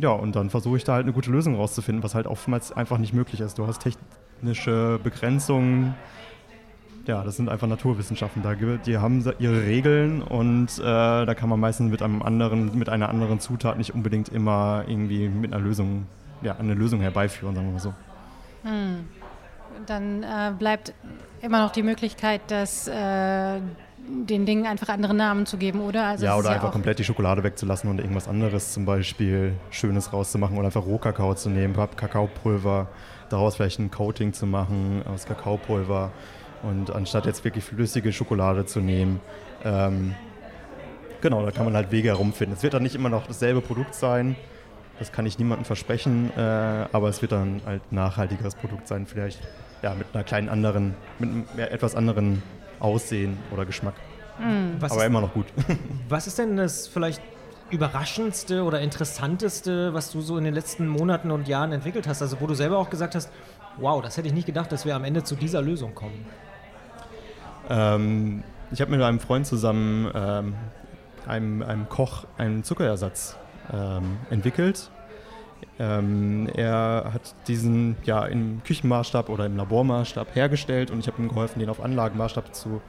[0.00, 2.98] ja, und dann versuche ich da halt eine gute Lösung rauszufinden, was halt oftmals einfach
[2.98, 3.58] nicht möglich ist.
[3.58, 5.94] Du hast technische Begrenzungen,
[7.06, 8.42] ja, das sind einfach Naturwissenschaften.
[8.42, 12.88] Da, die haben ihre Regeln und äh, da kann man meistens mit einem anderen, mit
[12.88, 16.06] einer anderen Zutat nicht unbedingt immer irgendwie mit einer Lösung,
[16.42, 17.94] ja, eine Lösung herbeiführen, sagen wir mal so.
[18.62, 19.08] Hm.
[19.86, 20.94] Dann äh, bleibt
[21.44, 23.60] immer noch die Möglichkeit, dass äh,
[24.06, 26.06] den Dingen einfach andere Namen zu geben, oder?
[26.06, 30.12] Also ja, oder einfach ja komplett die Schokolade wegzulassen und irgendwas anderes, zum Beispiel Schönes
[30.12, 32.88] rauszumachen oder einfach Rohkakao zu nehmen, Kakaopulver,
[33.28, 36.12] daraus vielleicht ein Coating zu machen aus Kakaopulver
[36.62, 39.20] und anstatt jetzt wirklich flüssige Schokolade zu nehmen,
[39.64, 40.14] ähm,
[41.20, 42.56] genau, da kann man halt Wege herumfinden.
[42.56, 44.36] Es wird dann nicht immer noch dasselbe Produkt sein,
[44.98, 49.40] das kann ich niemandem versprechen, äh, aber es wird dann halt nachhaltigeres Produkt sein, vielleicht
[49.84, 52.42] ja, mit einer kleinen anderen, mit einem etwas anderen
[52.80, 53.94] Aussehen oder Geschmack.
[54.38, 54.78] Mhm.
[54.80, 55.46] aber immer noch gut.
[56.08, 57.20] Was ist denn das vielleicht
[57.70, 62.20] überraschendste oder interessanteste, was du so in den letzten Monaten und Jahren entwickelt hast?
[62.20, 63.30] Also wo du selber auch gesagt hast,
[63.78, 66.26] wow, das hätte ich nicht gedacht, dass wir am Ende zu dieser Lösung kommen.
[67.70, 70.54] Ähm, ich habe mit einem Freund zusammen, ähm,
[71.26, 73.36] einem, einem Koch, einen Zuckerersatz
[73.72, 74.90] ähm, entwickelt.
[75.78, 81.28] Ähm, er hat diesen ja im Küchenmaßstab oder im Labormaßstab hergestellt und ich habe ihm
[81.28, 82.80] geholfen, den auf Anlagenmaßstab zu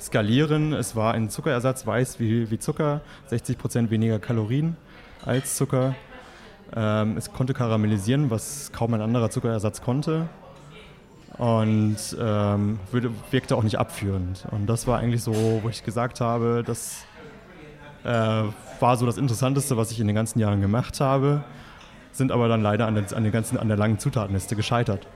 [0.00, 0.72] skalieren.
[0.72, 4.76] Es war ein Zuckerersatz, weiß wie, wie Zucker, 60% weniger Kalorien
[5.24, 5.94] als Zucker.
[6.74, 10.28] Ähm, es konnte karamellisieren, was kaum ein anderer Zuckerersatz konnte
[11.38, 12.78] und ähm,
[13.30, 14.46] wirkte auch nicht abführend.
[14.50, 17.04] Und das war eigentlich so, wo ich gesagt habe, das
[18.04, 18.08] äh,
[18.80, 21.44] war so das Interessanteste, was ich in den ganzen Jahren gemacht habe,
[22.12, 25.06] sind aber dann leider an der, an der, ganzen, an der langen Zutatenliste gescheitert.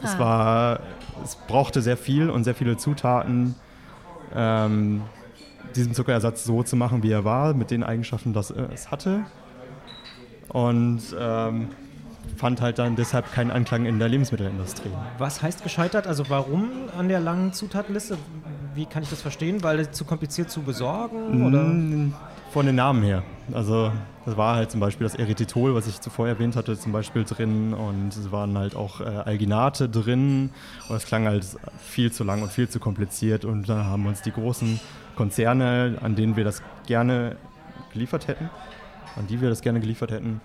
[0.00, 0.04] Ah.
[0.04, 0.80] Es, war,
[1.24, 3.54] es brauchte sehr viel und sehr viele Zutaten,
[4.34, 5.02] ähm,
[5.76, 9.24] diesen Zuckerersatz so zu machen, wie er war, mit den Eigenschaften, dass es hatte.
[10.48, 11.68] Und ähm,
[12.36, 14.90] fand halt dann deshalb keinen Anklang in der Lebensmittelindustrie.
[15.18, 16.06] Was heißt gescheitert?
[16.06, 18.16] Also warum an der langen Zutatenliste?
[18.74, 19.62] Wie kann ich das verstehen?
[19.62, 21.46] Weil es zu kompliziert zu besorgen?
[21.46, 21.64] Oder?
[22.58, 23.22] Von den Namen her.
[23.52, 23.92] Also
[24.26, 27.72] das war halt zum Beispiel das Erythritol, was ich zuvor erwähnt hatte, zum Beispiel drin
[27.72, 30.50] und es waren halt auch äh, Alginate drin
[30.88, 31.46] und es klang halt
[31.78, 34.80] viel zu lang und viel zu kompliziert und dann haben uns die großen
[35.14, 37.36] Konzerne, an denen wir das gerne
[37.92, 38.50] geliefert hätten,
[39.14, 40.40] an die wir das gerne geliefert hätten,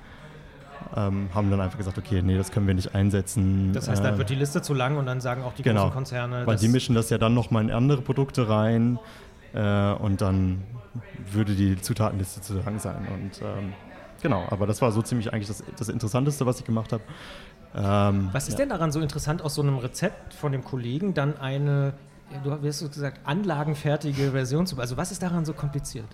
[0.96, 3.74] ähm, haben dann einfach gesagt, okay, nee, das können wir nicht einsetzen.
[3.74, 5.86] Das heißt, dann äh, wird die Liste zu lang und dann sagen auch die genau,
[5.86, 6.46] großen Konzerne.
[6.46, 9.00] Weil die mischen das ja dann nochmal in andere Produkte rein
[9.54, 10.64] äh, und dann
[11.32, 13.08] würde die Zutatenliste zu lang sein.
[13.12, 13.74] Und ähm,
[14.22, 17.04] genau, aber das war so ziemlich eigentlich das, das Interessanteste, was ich gemacht habe.
[17.76, 18.60] Ähm, was ist ja.
[18.60, 21.94] denn daran so interessant, aus so einem Rezept von dem Kollegen dann eine,
[22.44, 24.80] du hast gesagt, anlagenfertige Version zu.
[24.80, 26.08] Also was ist daran so kompliziert?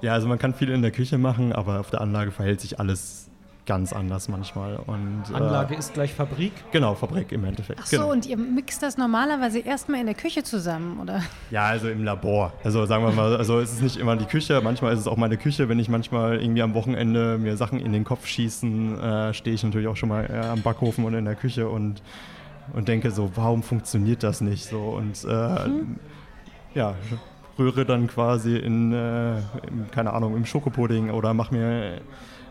[0.00, 2.80] Ja, also man kann viel in der Küche machen, aber auf der Anlage verhält sich
[2.80, 3.23] alles
[3.66, 4.76] ganz anders manchmal.
[4.76, 6.52] Und, Anlage äh, ist gleich Fabrik?
[6.70, 7.80] Genau, Fabrik im Endeffekt.
[7.82, 8.12] Ach so, genau.
[8.12, 11.22] und ihr mixt das normalerweise erstmal in der Küche zusammen, oder?
[11.50, 12.52] Ja, also im Labor.
[12.62, 15.16] Also sagen wir mal, also es ist nicht immer die Küche, manchmal ist es auch
[15.16, 15.68] meine Küche.
[15.68, 19.64] Wenn ich manchmal irgendwie am Wochenende mir Sachen in den Kopf schießen, äh, stehe ich
[19.64, 22.02] natürlich auch schon mal äh, am Backofen und in der Küche und,
[22.74, 24.80] und denke so, warum funktioniert das nicht so?
[24.80, 25.96] Und äh, mhm.
[26.74, 26.94] ja,
[27.58, 32.00] rühre dann quasi in, äh, in, keine Ahnung, im Schokopudding oder mach mir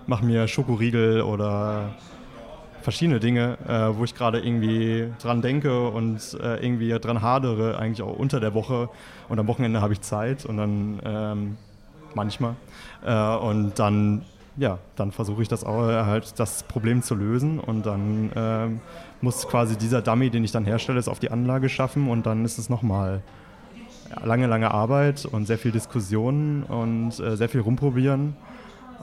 [0.08, 1.92] mache mir Schokoriegel oder
[2.82, 8.02] verschiedene Dinge, äh, wo ich gerade irgendwie dran denke und äh, irgendwie dran hadere, eigentlich
[8.02, 8.90] auch unter der Woche.
[9.30, 11.58] Und am Wochenende habe ich Zeit und dann ähm,
[12.14, 12.56] manchmal.
[13.06, 14.24] Äh, und dann,
[14.58, 18.82] ja, dann versuche ich das auch halt das Problem zu lösen und dann ähm,
[19.22, 22.44] muss quasi dieser Dummy, den ich dann herstelle, es auf die Anlage schaffen und dann
[22.44, 23.22] ist es nochmal
[24.24, 28.36] lange, lange Arbeit und sehr viel Diskussion und äh, sehr viel rumprobieren.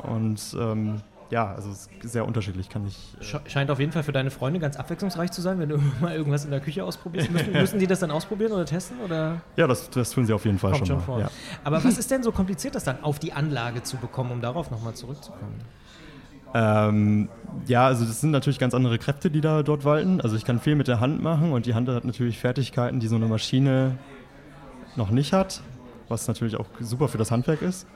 [0.01, 1.71] Und ähm, ja, also
[2.03, 3.15] sehr unterschiedlich, kann ich.
[3.21, 6.15] Äh Scheint auf jeden Fall für deine Freunde ganz abwechslungsreich zu sein, wenn du mal
[6.15, 7.31] irgendwas in der Küche ausprobierst.
[7.31, 9.01] Müssen, müssen die das dann ausprobieren oder testen?
[9.01, 9.41] Oder?
[9.57, 11.21] Ja, das, das tun sie auf jeden Fall Kommt schon, schon vor.
[11.21, 11.31] Ja.
[11.63, 14.71] Aber was ist denn so kompliziert, das dann auf die Anlage zu bekommen, um darauf
[14.71, 15.61] nochmal zurückzukommen?
[16.53, 17.29] Ähm,
[17.67, 20.21] ja, also das sind natürlich ganz andere Kräfte, die da dort walten.
[20.21, 23.07] Also ich kann viel mit der Hand machen und die Hand hat natürlich Fertigkeiten, die
[23.07, 23.97] so eine Maschine
[24.97, 25.63] noch nicht hat,
[26.09, 27.87] was natürlich auch super für das Handwerk ist.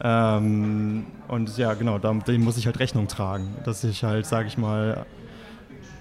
[0.00, 4.58] Ähm, und ja, genau, dem muss ich halt Rechnung tragen, dass ich halt, sage ich
[4.58, 5.06] mal,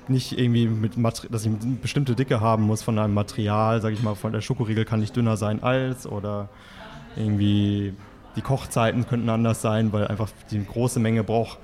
[0.07, 3.95] nicht irgendwie mit Mater dass ich eine bestimmte Dicke haben muss von einem Material, sage
[3.95, 6.49] ich mal, von der Schokoriegel kann nicht dünner sein als oder
[7.15, 7.93] irgendwie
[8.35, 11.57] die Kochzeiten könnten anders sein, weil einfach die große Menge braucht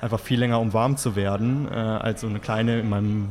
[0.00, 3.28] einfach viel länger, um warm zu werden, äh, als so eine kleine in meinem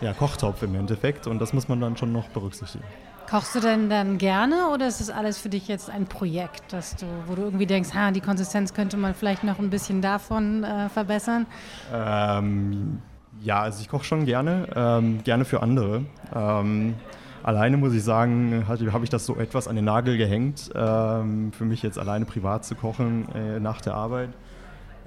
[0.00, 1.26] ja, Kochtopf im Endeffekt.
[1.26, 2.84] Und das muss man dann schon noch berücksichtigen.
[3.30, 6.96] Kochst du denn dann gerne oder ist das alles für dich jetzt ein Projekt, dass
[6.96, 10.64] du, wo du irgendwie denkst, ha, die Konsistenz könnte man vielleicht noch ein bisschen davon
[10.64, 11.46] äh, verbessern?
[11.94, 13.00] Ähm,
[13.40, 16.06] ja, also ich koche schon gerne, ähm, gerne für andere.
[16.34, 16.94] Ähm,
[17.44, 21.64] alleine muss ich sagen, habe ich das so etwas an den Nagel gehängt, ähm, für
[21.64, 24.30] mich jetzt alleine privat zu kochen äh, nach der Arbeit.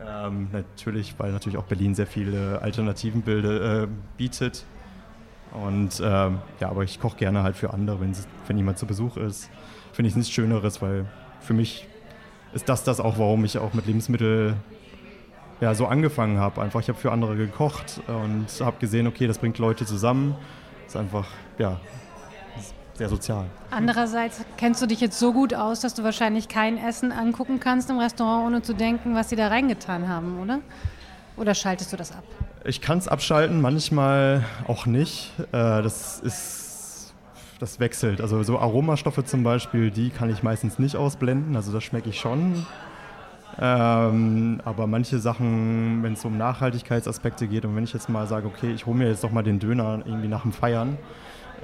[0.01, 4.65] Ähm, natürlich, weil natürlich auch Berlin sehr viele Alternativen bilde, äh, bietet.
[5.53, 8.15] Und ähm, ja, aber ich koche gerne halt für andere, wenn,
[8.47, 9.49] wenn jemand zu Besuch ist.
[9.91, 11.05] Finde ich nichts Schöneres, weil
[11.39, 11.87] für mich
[12.53, 14.55] ist das das auch, warum ich auch mit Lebensmitteln
[15.61, 16.61] ja, so angefangen habe.
[16.61, 20.35] Einfach, ich habe für andere gekocht und habe gesehen, okay, das bringt Leute zusammen.
[20.87, 21.79] Ist einfach, ja,
[22.95, 23.45] sehr sozial.
[23.71, 27.89] Andererseits kennst du dich jetzt so gut aus, dass du wahrscheinlich kein Essen angucken kannst
[27.89, 30.59] im Restaurant, ohne zu denken, was sie da reingetan haben, oder?
[31.37, 32.23] Oder schaltest du das ab?
[32.65, 35.31] Ich kann es abschalten, manchmal auch nicht.
[35.51, 37.13] Äh, das ist,
[37.59, 38.21] das wechselt.
[38.21, 41.57] Also so Aromastoffe zum Beispiel, die kann ich meistens nicht ausblenden.
[41.57, 42.65] Also das schmecke ich schon.
[43.59, 48.47] Ähm, aber manche Sachen, wenn es um Nachhaltigkeitsaspekte geht und wenn ich jetzt mal sage,
[48.47, 50.97] okay, ich hole mir jetzt doch mal den Döner irgendwie nach dem Feiern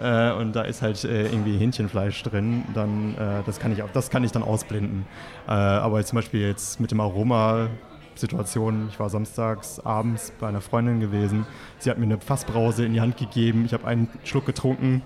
[0.02, 4.10] äh, und da ist halt äh, irgendwie Hähnchenfleisch drin, dann das kann ich auch, das
[4.10, 5.06] kann ich dann ausblenden.
[5.48, 7.70] Aber zum Beispiel jetzt mit dem Aroma
[8.20, 8.88] Situation.
[8.90, 11.46] Ich war samstags abends bei einer Freundin gewesen.
[11.80, 13.66] Sie hat mir eine Fassbrause in die Hand gegeben.
[13.66, 15.02] Ich habe einen Schluck getrunken.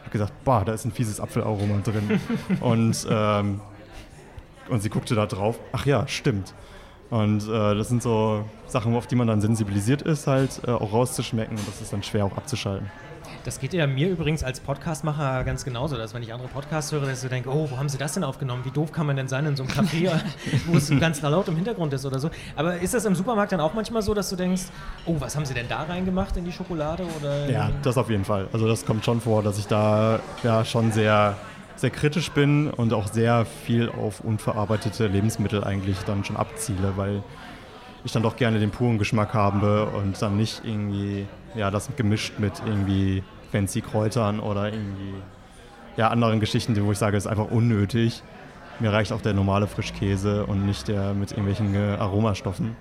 [0.00, 2.20] Habe gesagt, boah, da ist ein fieses Apfelaroma drin.
[2.60, 3.60] und, ähm,
[4.68, 5.58] und sie guckte da drauf.
[5.72, 6.54] Ach ja, stimmt.
[7.10, 10.92] Und äh, das sind so Sachen, auf die man dann sensibilisiert ist, halt äh, auch
[10.92, 11.56] rauszuschmecken.
[11.56, 12.90] Und das ist dann schwer auch abzuschalten.
[13.44, 17.02] Das geht ja mir übrigens als Podcastmacher ganz genauso, dass wenn ich andere Podcasts höre,
[17.02, 18.64] dass ich so denke, oh, wo haben sie das denn aufgenommen?
[18.64, 20.10] Wie doof kann man denn sein in so einem Café,
[20.66, 22.30] wo es ganz laut im Hintergrund ist oder so.
[22.56, 24.62] Aber ist das im Supermarkt dann auch manchmal so, dass du denkst,
[25.04, 27.04] oh, was haben sie denn da reingemacht in die Schokolade?
[27.20, 28.48] Oder ja, das auf jeden Fall.
[28.50, 31.36] Also das kommt schon vor, dass ich da ja schon sehr
[31.76, 37.22] sehr kritisch bin und auch sehr viel auf unverarbeitete Lebensmittel eigentlich dann schon abziele, weil
[38.04, 42.38] ich dann doch gerne den puren Geschmack habe und dann nicht irgendwie ja, das gemischt
[42.38, 43.22] mit irgendwie
[43.54, 45.14] fancy Kräutern oder irgendwie
[45.96, 48.24] ja, anderen Geschichten, wo ich sage, ist einfach unnötig.
[48.80, 52.76] Mir reicht auch der normale Frischkäse und nicht der mit irgendwelchen äh, Aromastoffen.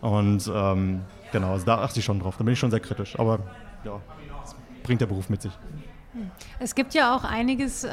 [0.00, 1.02] Und ähm,
[1.32, 2.36] genau, also da achte ich schon drauf.
[2.38, 3.18] Da bin ich schon sehr kritisch.
[3.18, 3.40] Aber
[3.84, 4.00] ja,
[4.40, 5.52] das bringt der Beruf mit sich.
[6.58, 7.88] Es gibt ja auch einiges, äh,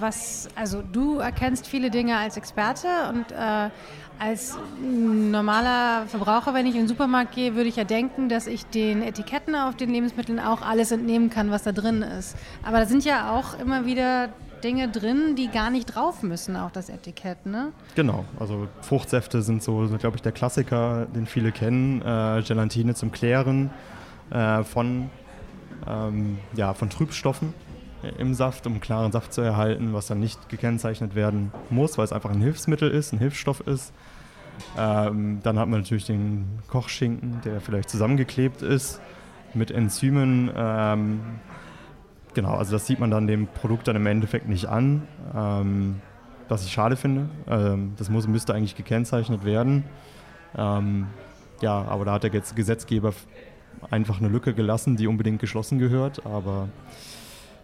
[0.00, 3.70] was, also du erkennst viele Dinge als Experte und äh,
[4.18, 8.66] als normaler Verbraucher, wenn ich in den Supermarkt gehe, würde ich ja denken, dass ich
[8.66, 12.36] den Etiketten auf den Lebensmitteln auch alles entnehmen kann, was da drin ist.
[12.64, 14.30] Aber da sind ja auch immer wieder
[14.64, 17.72] Dinge drin, die gar nicht drauf müssen auf das Etikett, ne?
[17.94, 22.02] Genau, also Fruchtsäfte sind so, so glaube ich, der Klassiker, den viele kennen.
[22.02, 23.70] Äh, Gelatine zum Klären
[24.30, 25.10] äh, von,
[25.86, 27.54] ähm, ja, von Trübstoffen
[28.18, 32.12] im Saft, um klaren Saft zu erhalten, was dann nicht gekennzeichnet werden muss, weil es
[32.12, 33.92] einfach ein Hilfsmittel ist, ein Hilfsstoff ist.
[34.76, 39.00] Ähm, dann hat man natürlich den Kochschinken, der vielleicht zusammengeklebt ist
[39.54, 40.50] mit Enzymen.
[40.54, 41.20] Ähm,
[42.34, 46.00] genau, also das sieht man dann dem Produkt dann im Endeffekt nicht an, ähm,
[46.48, 47.28] was ich schade finde.
[47.48, 49.84] Ähm, das muss, müsste eigentlich gekennzeichnet werden.
[50.56, 51.06] Ähm,
[51.60, 53.12] ja, aber da hat der Gesetzgeber
[53.90, 56.24] einfach eine Lücke gelassen, die unbedingt geschlossen gehört.
[56.26, 56.68] Aber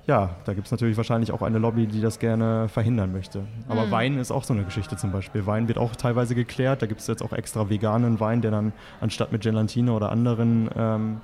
[0.06, 3.44] ja, da gibt es natürlich wahrscheinlich auch eine Lobby, die das gerne verhindern möchte.
[3.68, 3.90] Aber mhm.
[3.90, 5.46] Wein ist auch so eine Geschichte zum Beispiel.
[5.46, 6.82] Wein wird auch teilweise geklärt.
[6.82, 10.68] Da gibt es jetzt auch extra veganen Wein, der dann anstatt mit Gelatine oder anderen
[10.76, 11.20] ähm,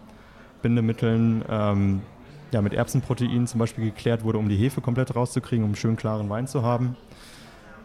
[0.62, 2.00] Bindemitteln ähm,
[2.53, 6.29] ja, mit Erbsenprotein zum Beispiel geklärt wurde, um die Hefe komplett rauszukriegen, um schön klaren
[6.31, 6.96] Wein zu haben.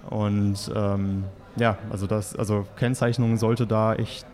[0.09, 4.25] Und ähm, ja, also das, also Kennzeichnung sollte da echt,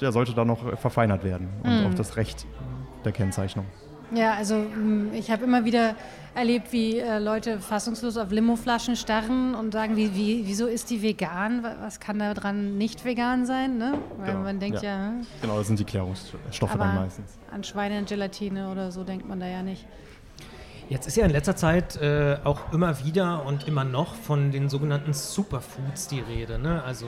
[0.00, 1.86] ja, sollte da noch verfeinert werden und mhm.
[1.86, 2.46] auch das Recht
[3.04, 3.66] der Kennzeichnung.
[4.14, 5.96] Ja, also hm, ich habe immer wieder
[6.34, 11.02] erlebt, wie äh, Leute fassungslos auf Limoflaschen starren und sagen, wie, wie, wieso ist die
[11.02, 11.64] vegan?
[11.80, 13.78] Was kann da dran nicht vegan sein?
[13.78, 13.94] Ne?
[14.18, 15.26] Weil genau, man denkt ja, ja hm.
[15.40, 17.38] Genau, das sind die Klärungsstoffe dann meistens.
[17.50, 19.84] An Schweinegelatine oder so denkt man da ja nicht.
[20.88, 24.68] Jetzt ist ja in letzter Zeit äh, auch immer wieder und immer noch von den
[24.68, 26.60] sogenannten Superfoods die Rede.
[26.60, 26.80] Ne?
[26.84, 27.06] Also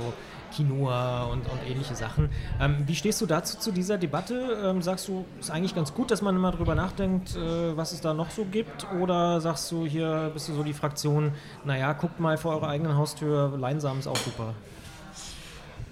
[0.54, 2.28] Quinoa und, und ähnliche Sachen.
[2.60, 4.58] Ähm, wie stehst du dazu zu dieser Debatte?
[4.64, 8.00] Ähm, sagst du, ist eigentlich ganz gut, dass man immer darüber nachdenkt, äh, was es
[8.00, 8.86] da noch so gibt?
[9.00, 11.32] Oder sagst du, hier bist du so die Fraktion,
[11.64, 14.54] naja, guckt mal vor eurer eigenen Haustür, Leinsamen ist auch super?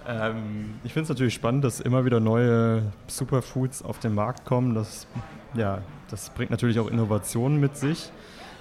[0.07, 4.73] Ähm, ich finde es natürlich spannend, dass immer wieder neue Superfoods auf den Markt kommen.
[4.73, 5.05] Das,
[5.53, 8.11] ja, das bringt natürlich auch Innovationen mit sich.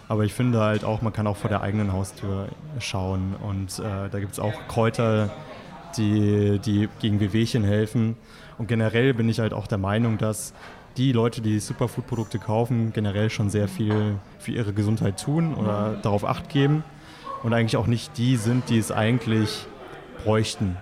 [0.08, 3.34] Aber ich finde halt auch, man kann auch vor der eigenen Haustür schauen.
[3.42, 5.30] Und äh, da gibt es auch Kräuter,
[5.96, 8.16] die, die gegen Wehwehchen helfen.
[8.58, 10.54] Und generell bin ich halt auch der Meinung, dass
[10.96, 16.24] die Leute, die Superfood-Produkte kaufen, generell schon sehr viel für ihre Gesundheit tun oder darauf
[16.24, 16.84] Acht geben
[17.42, 19.66] und eigentlich auch nicht die sind, die es eigentlich
[20.24, 20.76] bräuchten.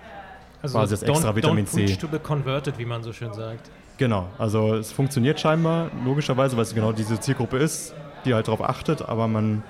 [0.62, 1.96] Also quasi das extra don't, Vitamin don't C.
[1.96, 3.70] to be converted, wie man so schön sagt.
[3.98, 8.62] Genau, also es funktioniert scheinbar, logischerweise, weil es genau diese Zielgruppe ist, die halt darauf
[8.62, 9.62] achtet, aber man,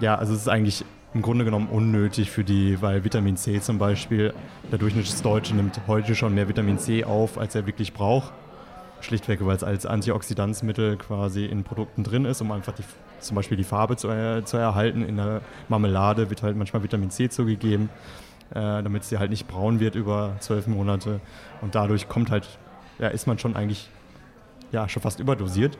[0.00, 3.78] ja, also es ist eigentlich im Grunde genommen unnötig für die, weil Vitamin C zum
[3.78, 4.32] Beispiel,
[4.70, 8.32] der Durchschnittsdeutsche nimmt heute schon mehr Vitamin C auf, als er wirklich braucht.
[9.00, 12.84] Schlichtweg, weil es als Antioxidanzmittel quasi in Produkten drin ist, um einfach die,
[13.18, 15.02] zum Beispiel die Farbe zu, äh, zu erhalten.
[15.02, 17.90] In der Marmelade wird halt manchmal Vitamin C zugegeben,
[18.50, 21.20] äh, damit sie halt nicht braun wird über zwölf Monate.
[21.60, 22.48] Und dadurch kommt halt,
[22.98, 23.90] ja, ist man schon eigentlich
[24.70, 25.76] ja, schon fast überdosiert.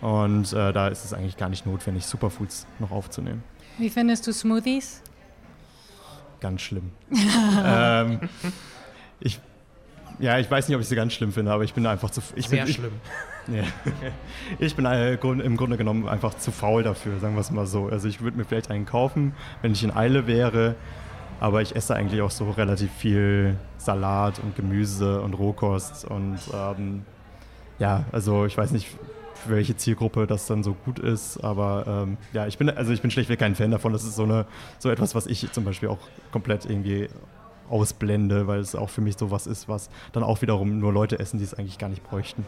[0.00, 3.42] Und äh, da ist es eigentlich gar nicht notwendig, Superfoods noch aufzunehmen.
[3.78, 5.02] Wie findest du Smoothies?
[6.40, 6.90] Ganz schlimm.
[7.64, 8.20] ähm,
[9.20, 9.40] ich,
[10.18, 12.20] ja, ich weiß nicht, ob ich sie ganz schlimm finde, aber ich bin einfach zu.
[12.34, 12.92] Ich Sehr bin, schlimm.
[13.48, 13.62] Ich, ja,
[14.58, 17.86] ich bin äh, im Grunde genommen einfach zu faul dafür, sagen wir es mal so.
[17.86, 20.74] Also ich würde mir vielleicht einen kaufen, wenn ich in Eile wäre.
[21.40, 27.04] Aber ich esse eigentlich auch so relativ viel Salat und Gemüse und Rohkost und ähm,
[27.78, 28.88] ja, also ich weiß nicht,
[29.44, 33.02] für welche Zielgruppe das dann so gut ist, aber ähm, ja, ich bin also ich
[33.02, 33.92] bin schlichtweg kein Fan davon.
[33.92, 34.46] Das ist so eine
[34.78, 35.98] so etwas, was ich zum Beispiel auch
[36.32, 37.08] komplett irgendwie
[37.68, 41.18] ausblende, weil es auch für mich so was ist, was dann auch wiederum nur Leute
[41.18, 42.44] essen, die es eigentlich gar nicht bräuchten.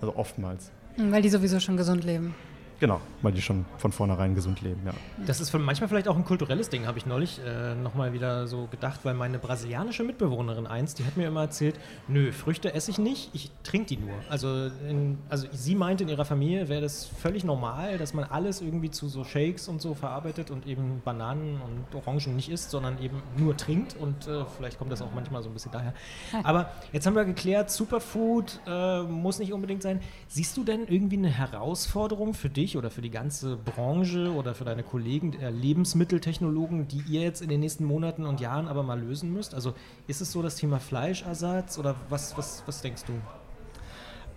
[0.00, 0.70] Also oftmals.
[0.96, 2.34] Weil die sowieso schon gesund leben.
[2.78, 4.92] Genau, weil die schon von vornherein gesund leben, ja.
[5.26, 8.66] Das ist manchmal vielleicht auch ein kulturelles Ding, habe ich neulich äh, nochmal wieder so
[8.70, 12.98] gedacht, weil meine brasilianische Mitbewohnerin eins, die hat mir immer erzählt, nö, Früchte esse ich
[12.98, 14.14] nicht, ich trinke die nur.
[14.28, 18.60] Also, in, also sie meinte, in ihrer Familie wäre das völlig normal, dass man alles
[18.60, 23.00] irgendwie zu so Shakes und so verarbeitet und eben Bananen und Orangen nicht isst, sondern
[23.00, 25.94] eben nur trinkt und äh, vielleicht kommt das auch manchmal so ein bisschen daher.
[26.42, 30.00] Aber jetzt haben wir geklärt, Superfood äh, muss nicht unbedingt sein.
[30.28, 32.65] Siehst du denn irgendwie eine Herausforderung für dich?
[32.66, 37.40] Dich oder für die ganze Branche oder für deine Kollegen, äh, Lebensmitteltechnologen, die ihr jetzt
[37.40, 39.54] in den nächsten Monaten und Jahren aber mal lösen müsst?
[39.54, 39.74] Also
[40.08, 43.12] ist es so das Thema Fleischersatz oder was, was, was denkst du?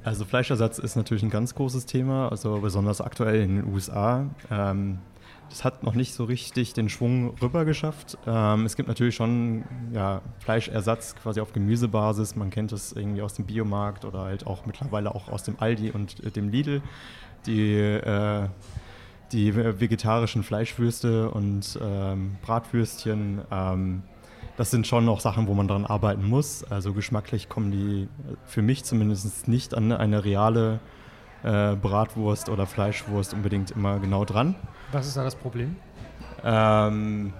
[0.03, 4.29] Also Fleischersatz ist natürlich ein ganz großes Thema, also besonders aktuell in den USA.
[4.49, 4.99] Ähm,
[5.49, 8.17] das hat noch nicht so richtig den Schwung rüber geschafft.
[8.25, 12.35] Ähm, es gibt natürlich schon ja, Fleischersatz quasi auf Gemüsebasis.
[12.35, 15.91] Man kennt es irgendwie aus dem Biomarkt oder halt auch mittlerweile auch aus dem Aldi
[15.91, 16.81] und äh, dem Lidl
[17.45, 18.47] die, äh,
[19.31, 24.03] die vegetarischen Fleischwürste und ähm, Bratwürstchen, ähm,
[24.57, 26.65] das sind schon noch Sachen, wo man dran arbeiten muss.
[26.65, 28.09] Also geschmacklich kommen die
[28.45, 30.79] für mich zumindest nicht an eine reale
[31.43, 34.55] äh, Bratwurst oder Fleischwurst unbedingt immer genau dran.
[34.91, 35.77] Was ist da das Problem?
[36.43, 37.31] Ähm,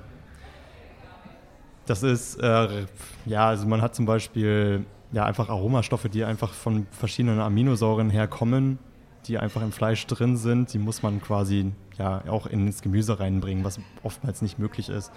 [1.86, 2.86] das ist, äh,
[3.26, 8.80] ja, also man hat zum Beispiel ja einfach Aromastoffe, die einfach von verschiedenen Aminosäuren herkommen
[9.28, 13.64] die einfach im Fleisch drin sind, die muss man quasi ja auch ins Gemüse reinbringen,
[13.64, 15.12] was oftmals nicht möglich ist.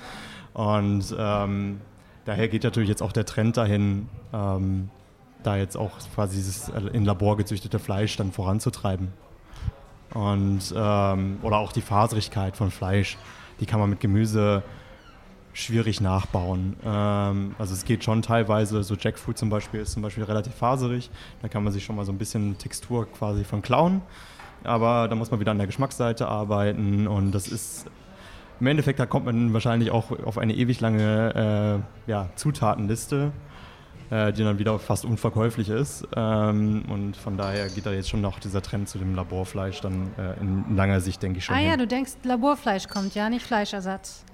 [0.55, 1.81] Und ähm,
[2.25, 4.91] daher geht natürlich jetzt auch der Trend dahin, ähm,
[5.43, 9.13] da jetzt auch quasi dieses in Labor gezüchtete Fleisch dann voranzutreiben.
[10.15, 13.17] Und ähm, oder auch die Faserigkeit von Fleisch,
[13.61, 14.63] die kann man mit Gemüse
[15.53, 16.77] schwierig nachbauen.
[16.85, 21.11] Ähm, also es geht schon teilweise, so Jackfruit zum Beispiel ist zum Beispiel relativ faserig,
[21.43, 24.03] da kann man sich schon mal so ein bisschen Textur quasi von klauen,
[24.65, 27.87] aber da muss man wieder an der Geschmacksseite arbeiten und das ist
[28.61, 33.33] im Endeffekt, da kommt man wahrscheinlich auch auf eine ewig lange äh, ja, Zutatenliste,
[34.11, 36.07] äh, die dann wieder fast unverkäuflich ist.
[36.15, 40.13] Ähm, und von daher geht da jetzt schon noch dieser Trend zu dem Laborfleisch dann
[40.17, 41.57] äh, in langer Sicht, denke ich schon.
[41.57, 41.71] Ah hin.
[41.71, 44.25] ja, du denkst, Laborfleisch kommt, ja, nicht Fleischersatz.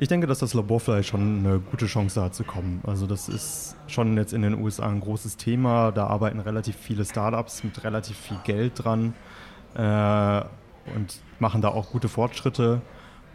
[0.00, 2.80] Ich denke, dass das Laborfleisch schon eine gute Chance hat zu kommen.
[2.86, 5.90] Also das ist schon jetzt in den USA ein großes Thema.
[5.90, 9.14] Da arbeiten relativ viele Startups mit relativ viel Geld dran
[9.74, 10.42] äh,
[10.94, 12.80] und machen da auch gute Fortschritte.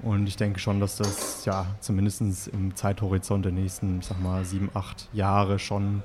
[0.03, 4.45] Und ich denke schon, dass das ja zumindest im Zeithorizont der nächsten, ich sag mal,
[4.45, 6.01] sieben, acht Jahre schon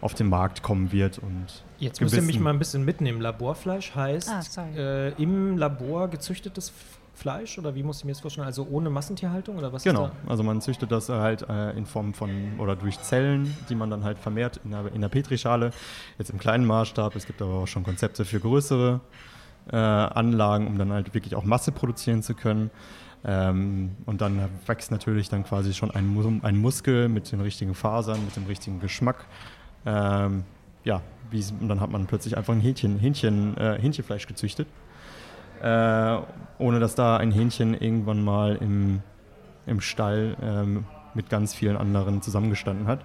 [0.00, 1.18] auf den Markt kommen wird.
[1.18, 3.20] Und Jetzt müsst ihr mich mal ein bisschen mitnehmen.
[3.20, 6.72] Laborfleisch heißt ah, äh, im Labor gezüchtetes
[7.18, 8.46] Fleisch oder wie muss ich mir das vorstellen?
[8.46, 9.82] Also ohne Massentierhaltung oder was?
[9.82, 13.90] Genau, also man züchtet das halt äh, in Form von oder durch Zellen, die man
[13.90, 15.72] dann halt vermehrt in der, in der Petrischale,
[16.18, 17.16] jetzt im kleinen Maßstab.
[17.16, 19.00] Es gibt aber auch schon Konzepte für größere
[19.70, 22.70] äh, Anlagen, um dann halt wirklich auch Masse produzieren zu können.
[23.24, 28.24] Ähm, und dann wächst natürlich dann quasi schon ein, ein, Muskel mit den richtigen Fasern,
[28.24, 29.26] mit dem richtigen Geschmack.
[29.84, 30.44] Ähm,
[30.84, 31.02] ja,
[31.60, 34.68] und dann hat man plötzlich einfach ein Hähnchen, Hähnchen, äh, Hähnchenfleisch gezüchtet
[35.62, 36.18] äh,
[36.58, 39.02] ohne dass da ein Hähnchen irgendwann mal im,
[39.66, 43.00] im Stall ähm, mit ganz vielen anderen zusammengestanden hat.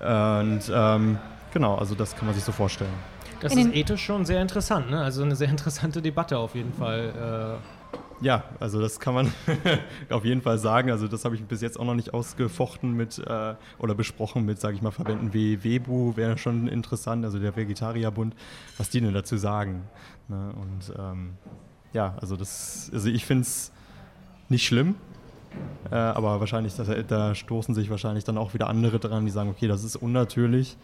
[0.00, 1.18] Und ähm,
[1.52, 2.92] genau, also das kann man sich so vorstellen.
[3.40, 5.02] Das ist ethisch schon sehr interessant, ne?
[5.02, 7.58] Also eine sehr interessante Debatte auf jeden Fall.
[7.60, 7.81] Äh
[8.22, 9.32] ja, also das kann man
[10.10, 10.90] auf jeden Fall sagen.
[10.90, 14.60] Also das habe ich bis jetzt auch noch nicht ausgefochten mit äh, oder besprochen mit,
[14.60, 18.34] sage ich mal, Verbänden wie Webu wäre schon interessant, also der Vegetarierbund,
[18.78, 19.82] was die denn dazu sagen.
[20.28, 20.52] Ne?
[20.54, 21.34] Und ähm,
[21.92, 23.72] ja, also das, also ich finde es
[24.48, 24.94] nicht schlimm,
[25.90, 29.50] äh, aber wahrscheinlich, das, da stoßen sich wahrscheinlich dann auch wieder andere dran, die sagen,
[29.50, 30.76] okay, das ist unnatürlich.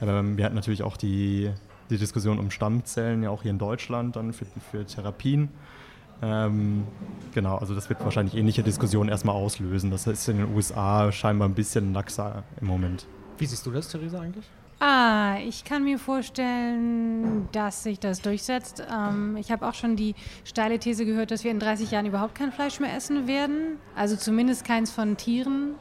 [0.00, 1.50] Ähm, wir hatten natürlich auch die,
[1.90, 5.50] die Diskussion um Stammzellen, ja auch hier in Deutschland dann für, für Therapien.
[6.22, 6.84] Ähm,
[7.34, 9.90] genau, also das wird wahrscheinlich ähnliche Diskussionen erstmal auslösen.
[9.90, 13.06] Das ist in den USA scheinbar ein bisschen laxer im Moment.
[13.38, 14.44] Wie siehst du das, Theresa, eigentlich?
[14.80, 18.82] Ah, ich kann mir vorstellen, dass sich das durchsetzt.
[18.90, 20.14] Ähm, ich habe auch schon die
[20.44, 23.78] steile These gehört, dass wir in 30 Jahren überhaupt kein Fleisch mehr essen werden.
[23.94, 25.74] Also zumindest keins von Tieren.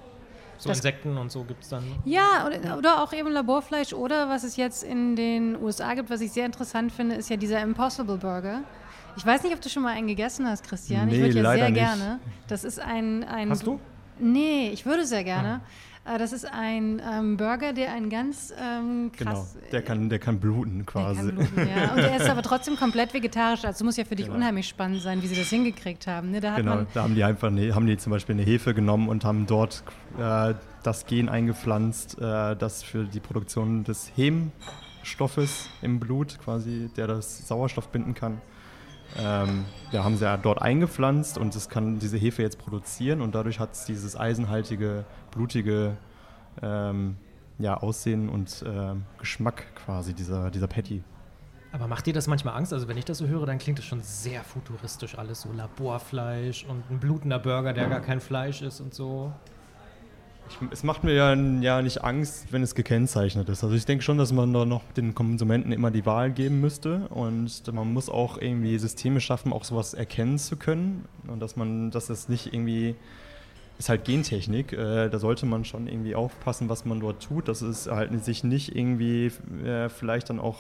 [0.57, 1.83] So das, Insekten und so gibt es dann?
[2.03, 3.93] Ja, oder, oder, auch eben Laborfleisch.
[3.93, 7.37] Oder was es jetzt in den USA gibt, was ich sehr interessant finde, ist ja
[7.37, 8.63] dieser Impossible Burger.
[9.19, 11.07] Ich weiß nicht, ob du schon mal einen gegessen hast, Christian.
[11.09, 11.75] Nee, ich würde ja sehr nicht.
[11.79, 12.19] gerne.
[12.47, 13.49] Das ist ein, ein.
[13.49, 13.79] Hast du?
[14.17, 15.59] Nee, ich würde sehr gerne.
[16.05, 19.57] Äh, Das ist ein ähm, Burger, der ein ganz ähm, Genau, krass.
[19.73, 21.19] der kann, der kann bluten der quasi.
[21.19, 21.89] kann bluten, ja.
[21.91, 23.65] Und der ist aber trotzdem komplett vegetarisch.
[23.65, 24.37] Also muss ja für dich Genau.
[24.37, 26.31] unheimlich spannend sein, wie sie das hingekriegt haben.
[26.31, 26.39] Ne?
[26.39, 29.09] Da Genau, man, da haben die einfach eine, haben die zum Beispiel eine Hefe genommen
[29.09, 29.83] und haben dort
[30.17, 30.53] äh,
[30.83, 37.47] das Gen eingepflanzt, äh, das für die Produktion des Hemstoffes im Blut quasi, der das
[37.47, 38.41] Sauerstoff binden kann.
[39.17, 43.33] Ähm, ja, haben sie ja dort eingepflanzt und es kann diese Hefe jetzt produzieren und
[43.33, 45.97] dadurch hat es dieses eisenhaltige, blutige
[46.61, 47.17] ähm,
[47.57, 51.03] ja, Aussehen und ähm, Geschmack quasi dieser, dieser Patty.
[51.71, 52.73] Aber macht dir das manchmal Angst?
[52.73, 56.65] Also wenn ich das so höre, dann klingt das schon sehr futuristisch alles, so Laborfleisch
[56.65, 59.31] und ein blutender Burger, der gar kein Fleisch ist und so.
[60.49, 63.63] Ich, es macht mir ja, ja nicht Angst, wenn es gekennzeichnet ist.
[63.63, 67.07] Also ich denke schon, dass man da noch den Konsumenten immer die Wahl geben müsste
[67.09, 71.91] und man muss auch irgendwie Systeme schaffen, auch sowas erkennen zu können und dass man,
[71.91, 72.95] dass es nicht irgendwie
[73.77, 74.73] ist halt Gentechnik.
[74.73, 78.43] Äh, da sollte man schon irgendwie aufpassen, was man dort tut, dass es halt sich
[78.43, 79.31] nicht irgendwie
[79.65, 80.57] äh, vielleicht dann auch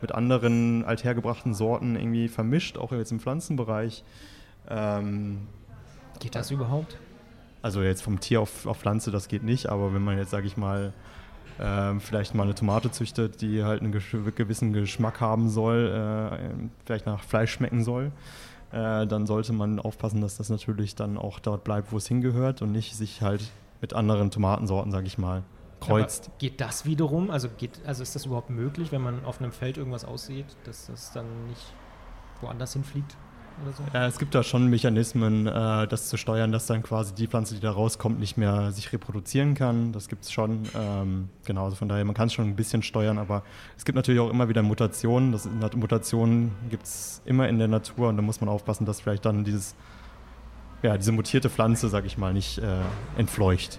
[0.00, 4.02] mit anderen althergebrachten Sorten irgendwie vermischt, auch jetzt im Pflanzenbereich.
[4.68, 5.46] Ähm,
[6.18, 6.98] Geht das überhaupt?
[7.62, 10.46] Also jetzt vom Tier auf, auf Pflanze, das geht nicht, aber wenn man jetzt, sage
[10.46, 10.92] ich mal,
[11.58, 17.06] ähm, vielleicht mal eine Tomate züchtet, die halt einen gewissen Geschmack haben soll, äh, vielleicht
[17.06, 18.12] nach Fleisch schmecken soll,
[18.72, 22.62] äh, dann sollte man aufpassen, dass das natürlich dann auch dort bleibt, wo es hingehört
[22.62, 23.50] und nicht sich halt
[23.80, 25.44] mit anderen Tomatensorten, sage ich mal,
[25.80, 26.26] kreuzt.
[26.28, 27.30] Aber geht das wiederum?
[27.30, 30.86] Also, geht, also ist das überhaupt möglich, wenn man auf einem Feld irgendwas aussieht, dass
[30.86, 31.72] das dann nicht
[32.40, 33.16] woanders hinfliegt
[33.62, 33.82] oder so?
[33.92, 37.54] Ja, es gibt da schon Mechanismen, äh, das zu steuern, dass dann quasi die Pflanze,
[37.54, 39.92] die da rauskommt, nicht mehr sich reproduzieren kann.
[39.92, 40.62] Das gibt es schon.
[40.74, 43.42] Ähm, genau, also von daher, man kann es schon ein bisschen steuern, aber
[43.76, 45.32] es gibt natürlich auch immer wieder Mutationen.
[45.32, 49.24] Das, Mutationen gibt es immer in der Natur und da muss man aufpassen, dass vielleicht
[49.24, 49.74] dann dieses,
[50.82, 52.80] ja, diese mutierte Pflanze, sag ich mal, nicht äh,
[53.16, 53.78] entfleucht.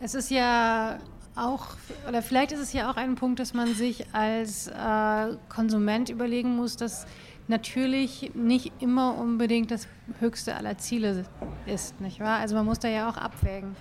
[0.00, 0.98] es ist ja
[1.36, 1.68] auch,
[2.08, 6.56] oder vielleicht ist es ja auch ein Punkt, dass man sich als äh, Konsument überlegen
[6.56, 7.06] muss, dass
[7.48, 9.88] natürlich nicht immer unbedingt das
[10.18, 11.24] höchste aller Ziele
[11.66, 12.38] ist, nicht wahr?
[12.38, 13.74] Also man muss da ja auch abwägen.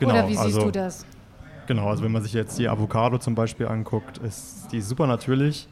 [0.00, 1.06] Oder wie siehst also, du das?
[1.66, 5.68] Genau, also wenn man sich jetzt die Avocado zum Beispiel anguckt, ist die super natürlich.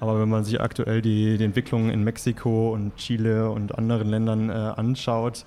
[0.00, 4.48] Aber wenn man sich aktuell die, die Entwicklungen in Mexiko und Chile und anderen Ländern
[4.48, 5.44] äh, anschaut,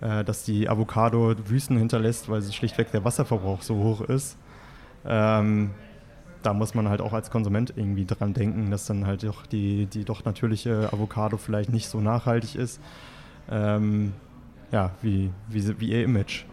[0.00, 4.36] äh, dass die Avocado Wüsten hinterlässt, weil sie schlichtweg der Wasserverbrauch so hoch ist,
[5.06, 5.70] ähm,
[6.46, 9.86] da muss man halt auch als Konsument irgendwie dran denken, dass dann halt doch die,
[9.86, 12.80] die doch natürliche Avocado vielleicht nicht so nachhaltig ist,
[13.50, 14.12] ähm,
[14.70, 16.44] ja, wie, wie, wie ihr Image.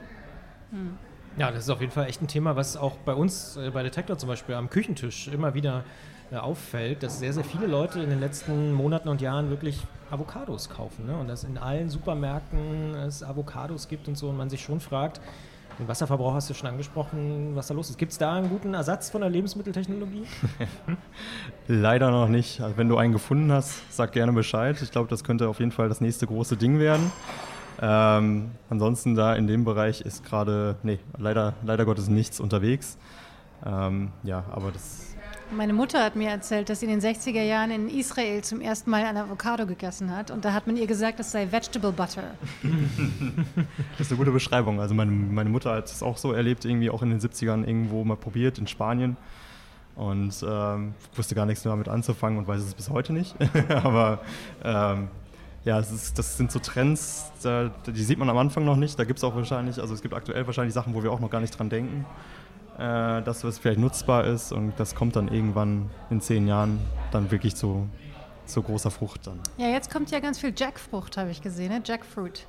[1.38, 3.84] Ja, das ist auf jeden Fall echt ein Thema, was auch bei uns äh, bei
[3.84, 5.84] Detektor zum Beispiel am Küchentisch immer wieder
[6.32, 9.80] äh, auffällt, dass sehr, sehr viele Leute in den letzten Monaten und Jahren wirklich
[10.10, 11.06] Avocados kaufen.
[11.06, 11.16] Ne?
[11.16, 15.22] Und dass in allen Supermärkten es Avocados gibt und so und man sich schon fragt,
[15.80, 17.98] den Wasserverbrauch hast du schon angesprochen, was da los ist.
[17.98, 20.24] Gibt es da einen guten Ersatz von der Lebensmitteltechnologie?
[21.68, 22.62] Leider noch nicht.
[22.62, 24.82] Also wenn du einen gefunden hast, sag gerne Bescheid.
[24.82, 27.12] Ich glaube, das könnte auf jeden Fall das nächste große Ding werden.
[27.82, 32.98] Ähm, ansonsten da in dem Bereich ist gerade, nee, leider, leider Gottes nichts unterwegs.
[33.66, 35.13] Ähm, ja, aber das,
[35.56, 38.90] Meine Mutter hat mir erzählt, dass sie in den 60er Jahren in Israel zum ersten
[38.90, 40.32] Mal ein Avocado gegessen hat.
[40.32, 42.24] Und da hat man ihr gesagt, das sei Vegetable Butter.
[43.98, 44.80] das ist eine gute Beschreibung.
[44.80, 48.04] Also meine, meine Mutter hat es auch so erlebt, irgendwie auch in den 70ern irgendwo
[48.04, 49.16] mal probiert in Spanien.
[49.96, 53.36] Und ähm, wusste gar nichts mehr damit anzufangen und weiß es bis heute nicht.
[53.70, 54.22] aber
[54.64, 55.10] ähm,
[55.66, 58.98] ja, ist, das sind so Trends, da, die sieht man am Anfang noch nicht.
[58.98, 61.30] Da gibt es auch wahrscheinlich, also es gibt aktuell wahrscheinlich Sachen, wo wir auch noch
[61.30, 62.06] gar nicht dran denken,
[62.78, 66.80] äh, dass es vielleicht nutzbar ist und das kommt dann irgendwann in zehn Jahren
[67.12, 67.88] dann wirklich zu,
[68.46, 69.40] zu großer Frucht dann.
[69.58, 71.82] Ja, jetzt kommt ja ganz viel Jackfrucht, habe ich gesehen, ne?
[71.86, 72.48] Jackfruit.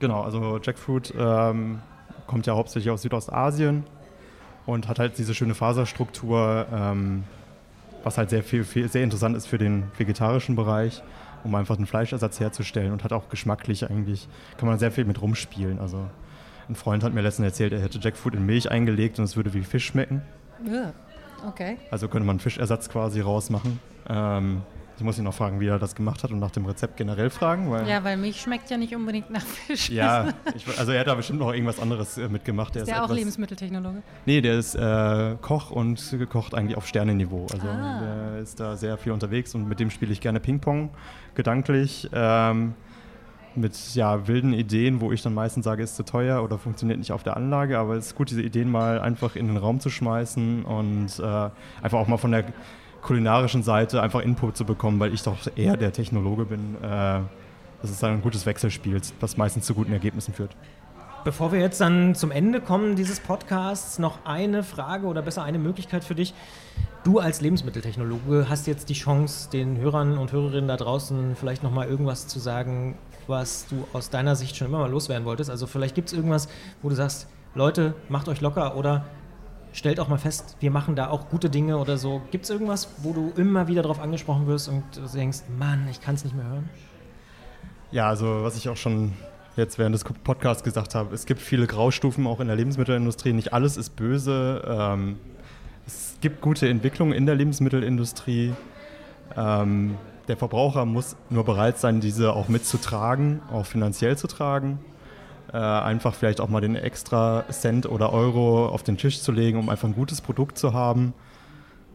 [0.00, 1.80] Genau, also Jackfruit ähm,
[2.26, 3.84] kommt ja hauptsächlich aus Südostasien
[4.66, 7.24] und hat halt diese schöne Faserstruktur, ähm,
[8.02, 11.02] was halt sehr, viel, viel, sehr interessant ist für den vegetarischen Bereich,
[11.44, 15.20] um einfach einen Fleischersatz herzustellen und hat auch geschmacklich eigentlich, kann man sehr viel mit
[15.20, 15.78] rumspielen.
[15.78, 16.06] Also
[16.68, 19.52] ein Freund hat mir letztens erzählt, er hätte Jackfruit in Milch eingelegt und es würde
[19.54, 20.22] wie Fisch schmecken.
[20.64, 20.92] Ja,
[21.46, 21.76] okay.
[21.90, 23.78] Also könnte man Fischersatz quasi rausmachen.
[24.08, 24.62] Ähm,
[24.98, 27.30] ich muss ihn noch fragen, wie er das gemacht hat und nach dem Rezept generell
[27.30, 27.70] fragen.
[27.70, 29.90] Weil Ja, weil Milch schmeckt ja nicht unbedingt nach Fisch.
[29.90, 32.74] Ja, ich, also er hat da bestimmt noch irgendwas anderes äh, mitgemacht.
[32.76, 34.02] Der Ist der auch etwas- Lebensmitteltechnologe?
[34.26, 37.46] Nee, der ist äh, Koch und kocht eigentlich auf Sternenniveau.
[37.52, 38.00] Also Ah.
[38.32, 40.90] der ist da sehr viel unterwegs und mit dem spiele ich gerne Ping-Pong,
[41.34, 42.08] gedanklich.
[42.12, 42.74] Ähm,
[43.56, 47.12] mit ja, wilden Ideen, wo ich dann meistens sage, ist zu teuer oder funktioniert nicht
[47.12, 47.78] auf der Anlage.
[47.78, 51.50] Aber es ist gut, diese Ideen mal einfach in den Raum zu schmeißen und äh,
[51.82, 52.44] einfach auch mal von der
[53.02, 56.76] kulinarischen Seite einfach Input zu bekommen, weil ich doch eher der Technologe bin.
[56.82, 57.20] Äh,
[57.82, 60.56] das ist dann ein gutes Wechselspiel, was meistens zu guten Ergebnissen führt.
[61.24, 65.58] Bevor wir jetzt dann zum Ende kommen dieses Podcasts, noch eine Frage oder besser eine
[65.58, 66.34] Möglichkeit für dich.
[67.04, 71.86] Du als Lebensmitteltechnologe hast jetzt die Chance, den Hörern und Hörerinnen da draußen vielleicht nochmal
[71.88, 72.96] irgendwas zu sagen,
[73.26, 75.50] was du aus deiner Sicht schon immer mal loswerden wolltest.
[75.50, 76.48] Also vielleicht gibt es irgendwas,
[76.82, 79.04] wo du sagst, Leute, macht euch locker oder
[79.72, 82.22] stellt auch mal fest, wir machen da auch gute Dinge oder so.
[82.30, 86.14] Gibt es irgendwas, wo du immer wieder darauf angesprochen wirst und denkst, Mann, ich kann
[86.14, 86.68] es nicht mehr hören?
[87.90, 89.12] Ja, also was ich auch schon
[89.56, 93.32] jetzt während des Podcasts gesagt habe, es gibt viele Graustufen auch in der Lebensmittelindustrie.
[93.32, 94.62] Nicht alles ist böse.
[94.66, 95.18] Ähm,
[95.86, 98.54] es gibt gute Entwicklungen in der Lebensmittelindustrie.
[99.36, 99.96] Ähm,
[100.32, 104.78] der Verbraucher muss nur bereit sein, diese auch mitzutragen, auch finanziell zu tragen.
[105.52, 109.58] Äh, einfach vielleicht auch mal den extra Cent oder Euro auf den Tisch zu legen,
[109.58, 111.12] um einfach ein gutes Produkt zu haben.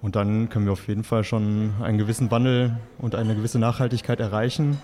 [0.04, 4.20] Und dann können wir auf jeden Fall schon einen gewissen Wandel und eine gewisse Nachhaltigkeit
[4.20, 4.78] erreichen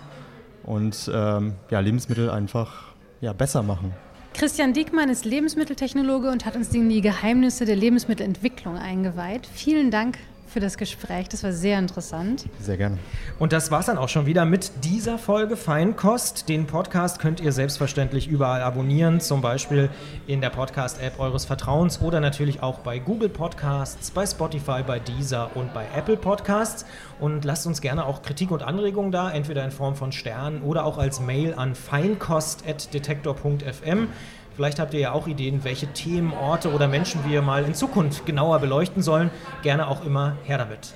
[0.63, 2.85] und ähm, ja, Lebensmittel einfach
[3.21, 3.93] ja, besser machen.
[4.33, 9.45] Christian Diekmann ist Lebensmitteltechnologe und hat uns in die Geheimnisse der Lebensmittelentwicklung eingeweiht.
[9.45, 10.17] Vielen Dank
[10.53, 11.27] für das Gespräch.
[11.29, 12.45] Das war sehr interessant.
[12.61, 12.99] Sehr gerne.
[13.39, 16.47] Und das war es dann auch schon wieder mit dieser Folge Feinkost.
[16.47, 19.89] Den Podcast könnt ihr selbstverständlich überall abonnieren, zum Beispiel
[20.27, 25.49] in der Podcast-App eures Vertrauens oder natürlich auch bei Google Podcasts, bei Spotify, bei Deezer
[25.55, 26.85] und bei Apple Podcasts.
[27.19, 30.85] Und lasst uns gerne auch Kritik und Anregungen da, entweder in Form von Sternen oder
[30.85, 34.07] auch als Mail an feinkost.detektor.fm.
[34.55, 38.25] Vielleicht habt ihr ja auch Ideen, welche Themen, Orte oder Menschen wir mal in Zukunft
[38.25, 39.31] genauer beleuchten sollen.
[39.63, 40.93] Gerne auch immer her damit.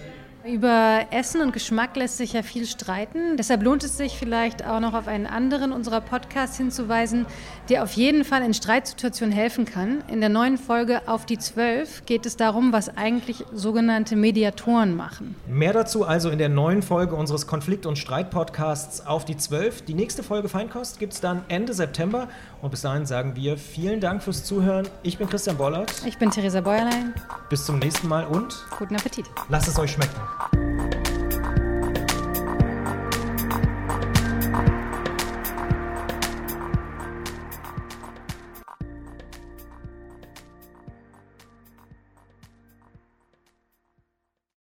[0.48, 3.36] Über Essen und Geschmack lässt sich ja viel streiten.
[3.36, 7.26] Deshalb lohnt es sich vielleicht auch noch auf einen anderen unserer Podcasts hinzuweisen,
[7.68, 10.06] der auf jeden Fall in Streitsituationen helfen kann.
[10.08, 15.36] In der neuen Folge Auf die Zwölf geht es darum, was eigentlich sogenannte Mediatoren machen.
[15.48, 19.82] Mehr dazu also in der neuen Folge unseres Konflikt- und Streit-Podcasts Auf die Zwölf.
[19.82, 22.30] Die nächste Folge Feinkost gibt es dann Ende September.
[22.62, 24.88] Und bis dahin sagen wir vielen Dank fürs Zuhören.
[25.04, 25.92] Ich bin Christian Bollert.
[26.06, 27.14] Ich bin Theresa Bäuerlein.
[27.50, 29.26] Bis zum nächsten Mal und guten Appetit.
[29.50, 30.16] Lasst es euch schmecken.
[30.40, 31.07] 好。